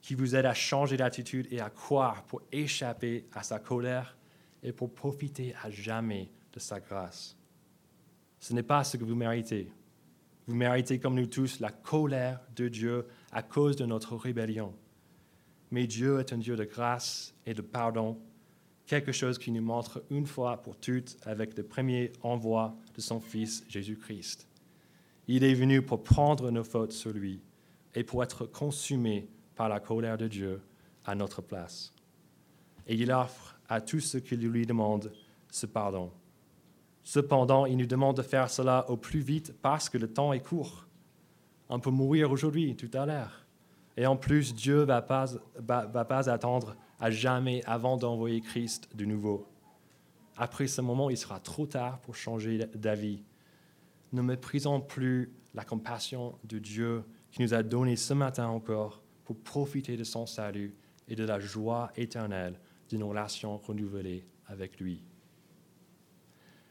qui 0.01 0.15
vous 0.15 0.35
aide 0.35 0.47
à 0.47 0.55
changer 0.55 0.97
d'attitude 0.97 1.47
et 1.51 1.61
à 1.61 1.71
croire 1.71 2.25
pour 2.25 2.43
échapper 2.51 3.27
à 3.33 3.43
sa 3.43 3.59
colère 3.59 4.17
et 4.63 4.73
pour 4.73 4.95
profiter 4.95 5.55
à 5.63 5.71
jamais 5.71 6.31
de 6.53 6.59
sa 6.59 6.81
grâce. 6.81 7.37
Ce 8.39 8.55
n'est 8.55 8.63
pas 8.63 8.85
ce 8.85 8.97
que 8.97 9.05
vous 9.05 9.15
méritez. 9.15 9.71
Vous 10.47 10.55
méritez, 10.55 10.99
comme 10.99 11.15
nous 11.15 11.27
tous, 11.27 11.61
la 11.61 11.71
colère 11.71 12.41
de 12.57 12.69
Dieu 12.69 13.07
à 13.31 13.43
cause 13.43 13.77
de 13.77 13.87
notre 13.87 14.17
rébellion. 14.17 14.75
Mais 15.71 15.87
Dieu 15.87 16.19
est 16.19 16.33
un 16.33 16.39
Dieu 16.39 16.57
de 16.57 16.65
grâce 16.65 17.35
et 17.47 17.55
de 17.55 17.63
pardon, 17.63 18.19
quelque 18.91 19.13
chose 19.13 19.39
qui 19.39 19.53
nous 19.53 19.63
montre 19.63 20.03
une 20.11 20.27
fois 20.27 20.57
pour 20.57 20.77
toutes 20.77 21.17
avec 21.25 21.57
le 21.57 21.63
premier 21.63 22.11
envoi 22.23 22.75
de 22.97 23.01
son 23.01 23.21
Fils 23.21 23.65
Jésus-Christ. 23.69 24.49
Il 25.29 25.45
est 25.45 25.55
venu 25.55 25.81
pour 25.81 26.03
prendre 26.03 26.51
nos 26.51 26.65
fautes 26.65 26.91
sur 26.91 27.13
lui 27.13 27.41
et 27.95 28.03
pour 28.03 28.21
être 28.25 28.47
consumé 28.47 29.29
par 29.55 29.69
la 29.69 29.79
colère 29.79 30.19
de 30.19 30.27
Dieu 30.27 30.61
à 31.05 31.15
notre 31.15 31.41
place. 31.41 31.93
Et 32.89 32.97
il 32.97 33.13
offre 33.13 33.61
à 33.69 33.81
tous 33.81 34.01
ceux 34.01 34.19
qui 34.19 34.37
lui 34.37 34.67
demandent 34.67 35.13
ce 35.53 35.67
pardon. 35.67 36.11
Cependant, 37.05 37.67
il 37.67 37.77
nous 37.77 37.87
demande 37.87 38.17
de 38.17 38.23
faire 38.23 38.51
cela 38.51 38.91
au 38.91 38.97
plus 38.97 39.21
vite 39.21 39.55
parce 39.63 39.89
que 39.89 39.99
le 39.99 40.13
temps 40.13 40.33
est 40.33 40.45
court. 40.45 40.89
On 41.69 41.79
peut 41.79 41.91
mourir 41.91 42.33
aujourd'hui, 42.33 42.75
tout 42.75 42.91
à 42.95 43.07
l'heure. 43.07 43.47
Et 43.97 44.05
en 44.05 44.17
plus, 44.17 44.53
Dieu 44.53 44.81
ne 44.81 44.85
va 44.85 45.01
pas, 45.01 45.27
va, 45.61 46.05
pas 46.05 46.29
attendre 46.29 46.75
à 47.01 47.11
jamais 47.11 47.63
avant 47.65 47.97
d'envoyer 47.97 48.41
Christ 48.41 48.89
de 48.95 49.05
nouveau. 49.05 49.47
Après 50.37 50.67
ce 50.67 50.81
moment, 50.81 51.11
il 51.11 51.17
sera 51.17 51.41
trop 51.41 51.67
tard 51.67 52.01
pour 52.01 52.15
changer 52.15 52.59
d'avis. 52.75 53.23
Ne 54.13 54.23
méprisons 54.23 54.81
plus 54.81 55.33
la 55.55 55.65
compassion 55.65 56.39
de 56.45 56.59
Dieu 56.59 57.05
qui 57.31 57.43
nous 57.43 57.55
a 57.55 57.63
donné 57.63 57.97
ce 57.97 58.15
matin 58.15 58.49
encore 58.49 59.03
pour 59.25 59.39
profiter 59.39 59.97
de 59.97 60.05
son 60.05 60.27
salut 60.27 60.75
et 61.09 61.15
de 61.15 61.25
la 61.25 61.41
joie 61.41 61.91
éternelle 61.97 62.59
d'une 62.89 63.03
relation 63.03 63.57
renouvelée 63.59 64.25
avec 64.47 64.79
lui. 64.81 65.03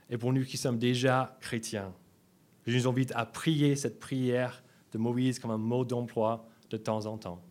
Et 0.10 0.18
pour 0.18 0.34
nous 0.34 0.44
qui 0.44 0.58
sommes 0.58 0.80
déjà 0.80 1.38
chrétiens, 1.40 1.94
je 2.66 2.78
nous 2.78 2.88
invite 2.88 3.14
à 3.16 3.26
prier 3.26 3.76
cette 3.76 4.00
prière 4.00 4.64
de 4.92 4.98
Moïse 4.98 5.40
comme 5.40 5.52
un 5.52 5.58
mot 5.58 5.86
d'emploi 5.86 6.48
de 6.70 6.78
temps 6.78 7.06
en 7.06 7.18
temps. 7.18 7.42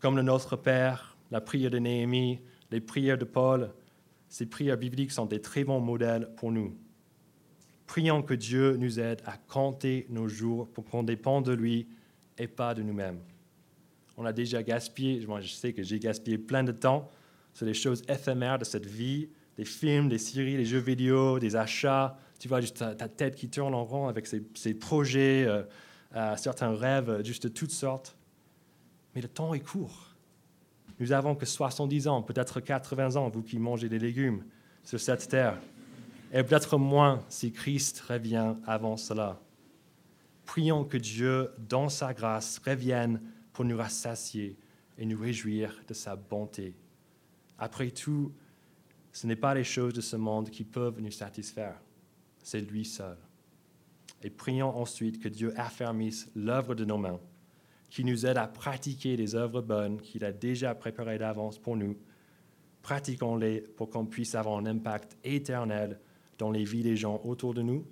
Comme 0.00 0.16
le 0.16 0.22
Notre 0.22 0.56
Père, 0.56 1.15
la 1.30 1.40
prière 1.40 1.70
de 1.70 1.78
Néhémie, 1.78 2.40
les 2.70 2.80
prières 2.80 3.18
de 3.18 3.24
Paul, 3.24 3.70
ces 4.28 4.46
prières 4.46 4.76
bibliques 4.76 5.12
sont 5.12 5.26
des 5.26 5.40
très 5.40 5.64
bons 5.64 5.80
modèles 5.80 6.28
pour 6.36 6.52
nous. 6.52 6.76
Prions 7.86 8.22
que 8.22 8.34
Dieu 8.34 8.76
nous 8.76 8.98
aide 8.98 9.22
à 9.24 9.36
compter 9.36 10.06
nos 10.08 10.28
jours 10.28 10.68
pour 10.68 10.84
qu'on 10.84 11.04
dépende 11.04 11.46
de 11.46 11.52
lui 11.52 11.86
et 12.36 12.48
pas 12.48 12.74
de 12.74 12.82
nous-mêmes. 12.82 13.20
On 14.16 14.24
a 14.24 14.32
déjà 14.32 14.62
gaspillé, 14.62 15.24
moi 15.26 15.40
je 15.40 15.48
sais 15.48 15.72
que 15.72 15.82
j'ai 15.82 15.98
gaspillé 15.98 16.38
plein 16.38 16.64
de 16.64 16.72
temps 16.72 17.10
sur 17.54 17.66
les 17.66 17.74
choses 17.74 18.02
éphémères 18.08 18.58
de 18.58 18.64
cette 18.64 18.86
vie, 18.86 19.28
des 19.56 19.64
films, 19.64 20.08
des 20.08 20.18
séries, 20.18 20.56
des 20.56 20.64
jeux 20.64 20.78
vidéo, 20.78 21.38
des 21.38 21.56
achats. 21.56 22.18
Tu 22.38 22.48
vois 22.48 22.60
juste 22.60 22.76
ta, 22.76 23.08
tête 23.08 23.36
qui 23.36 23.48
tourne 23.48 23.74
en 23.74 23.84
rond 23.84 24.08
avec 24.08 24.26
ces, 24.26 24.74
projets, 24.74 25.46
euh, 25.46 26.36
certains 26.36 26.74
rêves, 26.74 27.22
juste 27.24 27.44
de 27.44 27.48
toutes 27.48 27.70
sortes. 27.70 28.16
Mais 29.14 29.22
le 29.22 29.28
temps 29.28 29.54
est 29.54 29.60
court. 29.60 30.15
Nous 30.98 31.12
avons 31.12 31.34
que 31.34 31.46
70 31.46 32.08
ans, 32.08 32.22
peut-être 32.22 32.60
80 32.60 33.16
ans, 33.16 33.28
vous 33.28 33.42
qui 33.42 33.58
mangez 33.58 33.88
des 33.88 33.98
légumes 33.98 34.44
sur 34.82 35.00
cette 35.00 35.28
terre. 35.28 35.58
Et 36.32 36.42
peut-être 36.42 36.78
moins 36.78 37.22
si 37.28 37.52
Christ 37.52 38.00
revient 38.00 38.54
avant 38.66 38.96
cela. 38.96 39.40
Prions 40.44 40.84
que 40.84 40.96
Dieu, 40.96 41.50
dans 41.58 41.88
sa 41.88 42.14
grâce, 42.14 42.60
revienne 42.64 43.20
pour 43.52 43.64
nous 43.64 43.76
rassasier 43.76 44.56
et 44.96 45.04
nous 45.04 45.20
réjouir 45.20 45.74
de 45.86 45.94
sa 45.94 46.16
bonté. 46.16 46.74
Après 47.58 47.90
tout, 47.90 48.32
ce 49.12 49.26
n'est 49.26 49.36
pas 49.36 49.54
les 49.54 49.64
choses 49.64 49.94
de 49.94 50.00
ce 50.00 50.16
monde 50.16 50.50
qui 50.50 50.64
peuvent 50.64 51.00
nous 51.00 51.10
satisfaire, 51.10 51.80
c'est 52.42 52.60
lui 52.60 52.84
seul. 52.84 53.16
Et 54.22 54.30
prions 54.30 54.76
ensuite 54.76 55.22
que 55.22 55.28
Dieu 55.28 55.52
affermisse 55.58 56.30
l'œuvre 56.34 56.74
de 56.74 56.84
nos 56.84 56.98
mains, 56.98 57.20
qui 57.90 58.04
nous 58.04 58.26
aide 58.26 58.36
à 58.36 58.46
pratiquer 58.46 59.16
les 59.16 59.34
œuvres 59.34 59.62
bonnes 59.62 60.00
qu'il 60.00 60.24
a 60.24 60.32
déjà 60.32 60.74
préparées 60.74 61.18
d'avance 61.18 61.58
pour 61.58 61.76
nous. 61.76 61.96
Pratiquons-les 62.82 63.60
pour 63.60 63.90
qu'on 63.90 64.06
puisse 64.06 64.34
avoir 64.34 64.58
un 64.58 64.66
impact 64.66 65.16
éternel 65.24 66.00
dans 66.38 66.50
les 66.50 66.64
vies 66.64 66.82
des 66.82 66.96
gens 66.96 67.20
autour 67.24 67.54
de 67.54 67.62
nous 67.62 67.86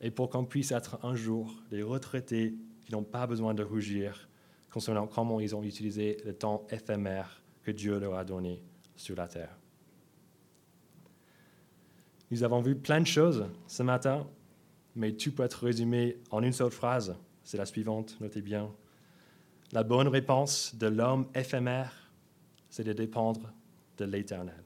et 0.00 0.10
pour 0.10 0.30
qu'on 0.30 0.44
puisse 0.44 0.72
être 0.72 1.04
un 1.04 1.14
jour 1.14 1.54
des 1.70 1.82
retraités 1.82 2.54
qui 2.84 2.92
n'ont 2.92 3.04
pas 3.04 3.26
besoin 3.26 3.54
de 3.54 3.62
rougir 3.62 4.28
concernant 4.70 5.06
comment 5.06 5.40
ils 5.40 5.56
ont 5.56 5.62
utilisé 5.62 6.18
le 6.24 6.34
temps 6.34 6.66
éphémère 6.70 7.42
que 7.62 7.70
Dieu 7.70 7.98
leur 7.98 8.14
a 8.14 8.24
donné 8.24 8.62
sur 8.96 9.16
la 9.16 9.28
terre. 9.28 9.56
Nous 12.30 12.42
avons 12.42 12.60
vu 12.60 12.76
plein 12.76 13.00
de 13.00 13.06
choses 13.06 13.46
ce 13.66 13.82
matin, 13.82 14.26
mais 14.94 15.12
tout 15.12 15.32
peut 15.32 15.44
être 15.44 15.64
résumé 15.64 16.18
en 16.30 16.42
une 16.42 16.52
seule 16.52 16.70
phrase. 16.70 17.16
C'est 17.42 17.56
la 17.56 17.64
suivante, 17.64 18.18
notez 18.20 18.42
bien. 18.42 18.70
La 19.72 19.82
bonne 19.82 20.08
réponse 20.08 20.74
de 20.74 20.86
l'homme 20.86 21.26
éphémère, 21.34 21.92
c'est 22.70 22.84
de 22.84 22.92
dépendre 22.92 23.52
de 23.98 24.04
l'Éternel. 24.06 24.62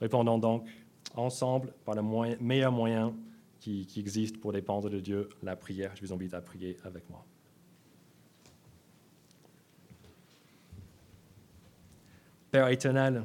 Répondons 0.00 0.38
donc 0.38 0.68
ensemble 1.14 1.72
par 1.84 1.94
le 1.94 2.02
meilleur 2.40 2.72
moyen 2.72 3.14
qui, 3.60 3.86
qui 3.86 4.00
existe 4.00 4.40
pour 4.40 4.52
dépendre 4.52 4.90
de 4.90 4.98
Dieu, 4.98 5.28
la 5.42 5.54
prière. 5.54 5.92
Je 5.94 6.04
vous 6.04 6.12
invite 6.12 6.34
à 6.34 6.40
prier 6.40 6.76
avec 6.84 7.08
moi. 7.10 7.24
Père 12.50 12.68
éternel, 12.68 13.24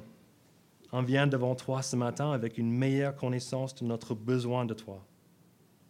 on 0.91 1.01
vient 1.01 1.25
devant 1.25 1.55
toi 1.55 1.81
ce 1.81 1.95
matin 1.95 2.31
avec 2.31 2.59
une 2.59 2.71
meilleure 2.71 3.15
connaissance 3.15 3.73
de 3.73 3.85
notre 3.85 4.13
besoin 4.13 4.65
de 4.65 4.75
toi. 4.75 5.03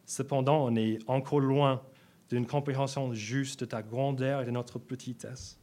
Cependant, 0.06 0.66
on 0.66 0.76
est 0.76 0.99
encore 1.08 1.41
loin 1.41 1.82
d'une 2.30 2.47
compréhension 2.47 3.13
juste 3.13 3.61
de 3.61 3.65
ta 3.65 3.82
grandeur 3.82 4.41
et 4.41 4.45
de 4.45 4.51
notre 4.51 4.80
petitesse. 4.80 5.59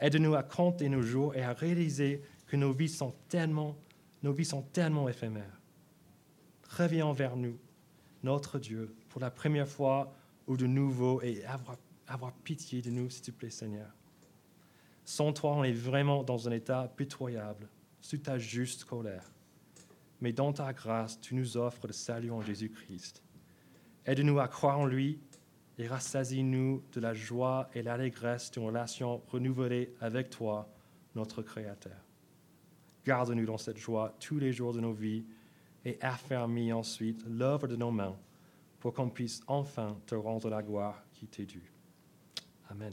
Aide-nous 0.00 0.34
à 0.34 0.42
compter 0.42 0.88
nos 0.88 1.02
jours 1.02 1.34
et 1.34 1.42
à 1.42 1.52
réaliser 1.52 2.22
que 2.46 2.56
nos 2.56 2.72
vies 2.72 2.88
sont 2.88 3.14
tellement, 3.28 3.76
nos 4.22 4.32
vies 4.32 4.44
sont 4.44 4.62
tellement 4.62 5.08
éphémères. 5.08 5.60
Reviens 6.70 7.12
vers 7.12 7.36
nous, 7.36 7.58
notre 8.22 8.58
Dieu, 8.58 8.94
pour 9.08 9.20
la 9.20 9.30
première 9.30 9.68
fois 9.68 10.14
ou 10.46 10.56
de 10.56 10.66
nouveau 10.66 11.22
et 11.22 11.44
avoir 12.06 12.32
pitié 12.42 12.82
de 12.82 12.90
nous, 12.90 13.10
s'il 13.10 13.22
te 13.22 13.30
plaît, 13.30 13.50
Seigneur. 13.50 13.94
Sans 15.04 15.32
toi, 15.32 15.52
on 15.52 15.64
est 15.64 15.72
vraiment 15.72 16.22
dans 16.22 16.48
un 16.48 16.52
état 16.52 16.90
pitoyable, 16.96 17.68
sous 18.00 18.18
ta 18.18 18.38
juste 18.38 18.84
colère. 18.84 19.30
Mais 20.20 20.32
dans 20.32 20.52
ta 20.52 20.72
grâce, 20.72 21.20
tu 21.20 21.34
nous 21.34 21.56
offres 21.56 21.86
le 21.86 21.92
salut 21.92 22.30
en 22.30 22.40
Jésus-Christ. 22.40 23.22
Aide-nous 24.06 24.38
à 24.38 24.48
croire 24.48 24.78
en 24.78 24.86
lui 24.86 25.20
et 25.78 25.86
rassasie-nous 25.86 26.82
de 26.92 27.00
la 27.00 27.14
joie 27.14 27.68
et 27.74 27.82
l'allégresse 27.82 28.50
d'une 28.50 28.64
relation 28.64 29.22
renouvelée 29.28 29.92
avec 30.00 30.30
toi, 30.30 30.68
notre 31.14 31.42
Créateur. 31.42 31.96
Garde-nous 33.04 33.46
dans 33.46 33.58
cette 33.58 33.78
joie 33.78 34.14
tous 34.20 34.38
les 34.38 34.52
jours 34.52 34.72
de 34.72 34.80
nos 34.80 34.92
vies 34.92 35.24
et 35.84 35.98
affermis 36.00 36.72
ensuite 36.72 37.24
l'œuvre 37.28 37.66
de 37.66 37.76
nos 37.76 37.90
mains 37.90 38.16
pour 38.80 38.94
qu'on 38.94 39.10
puisse 39.10 39.42
enfin 39.46 39.96
te 40.06 40.14
rendre 40.14 40.48
la 40.48 40.62
gloire 40.62 41.02
qui 41.12 41.26
t'est 41.26 41.46
due. 41.46 41.72
Amen. 42.70 42.92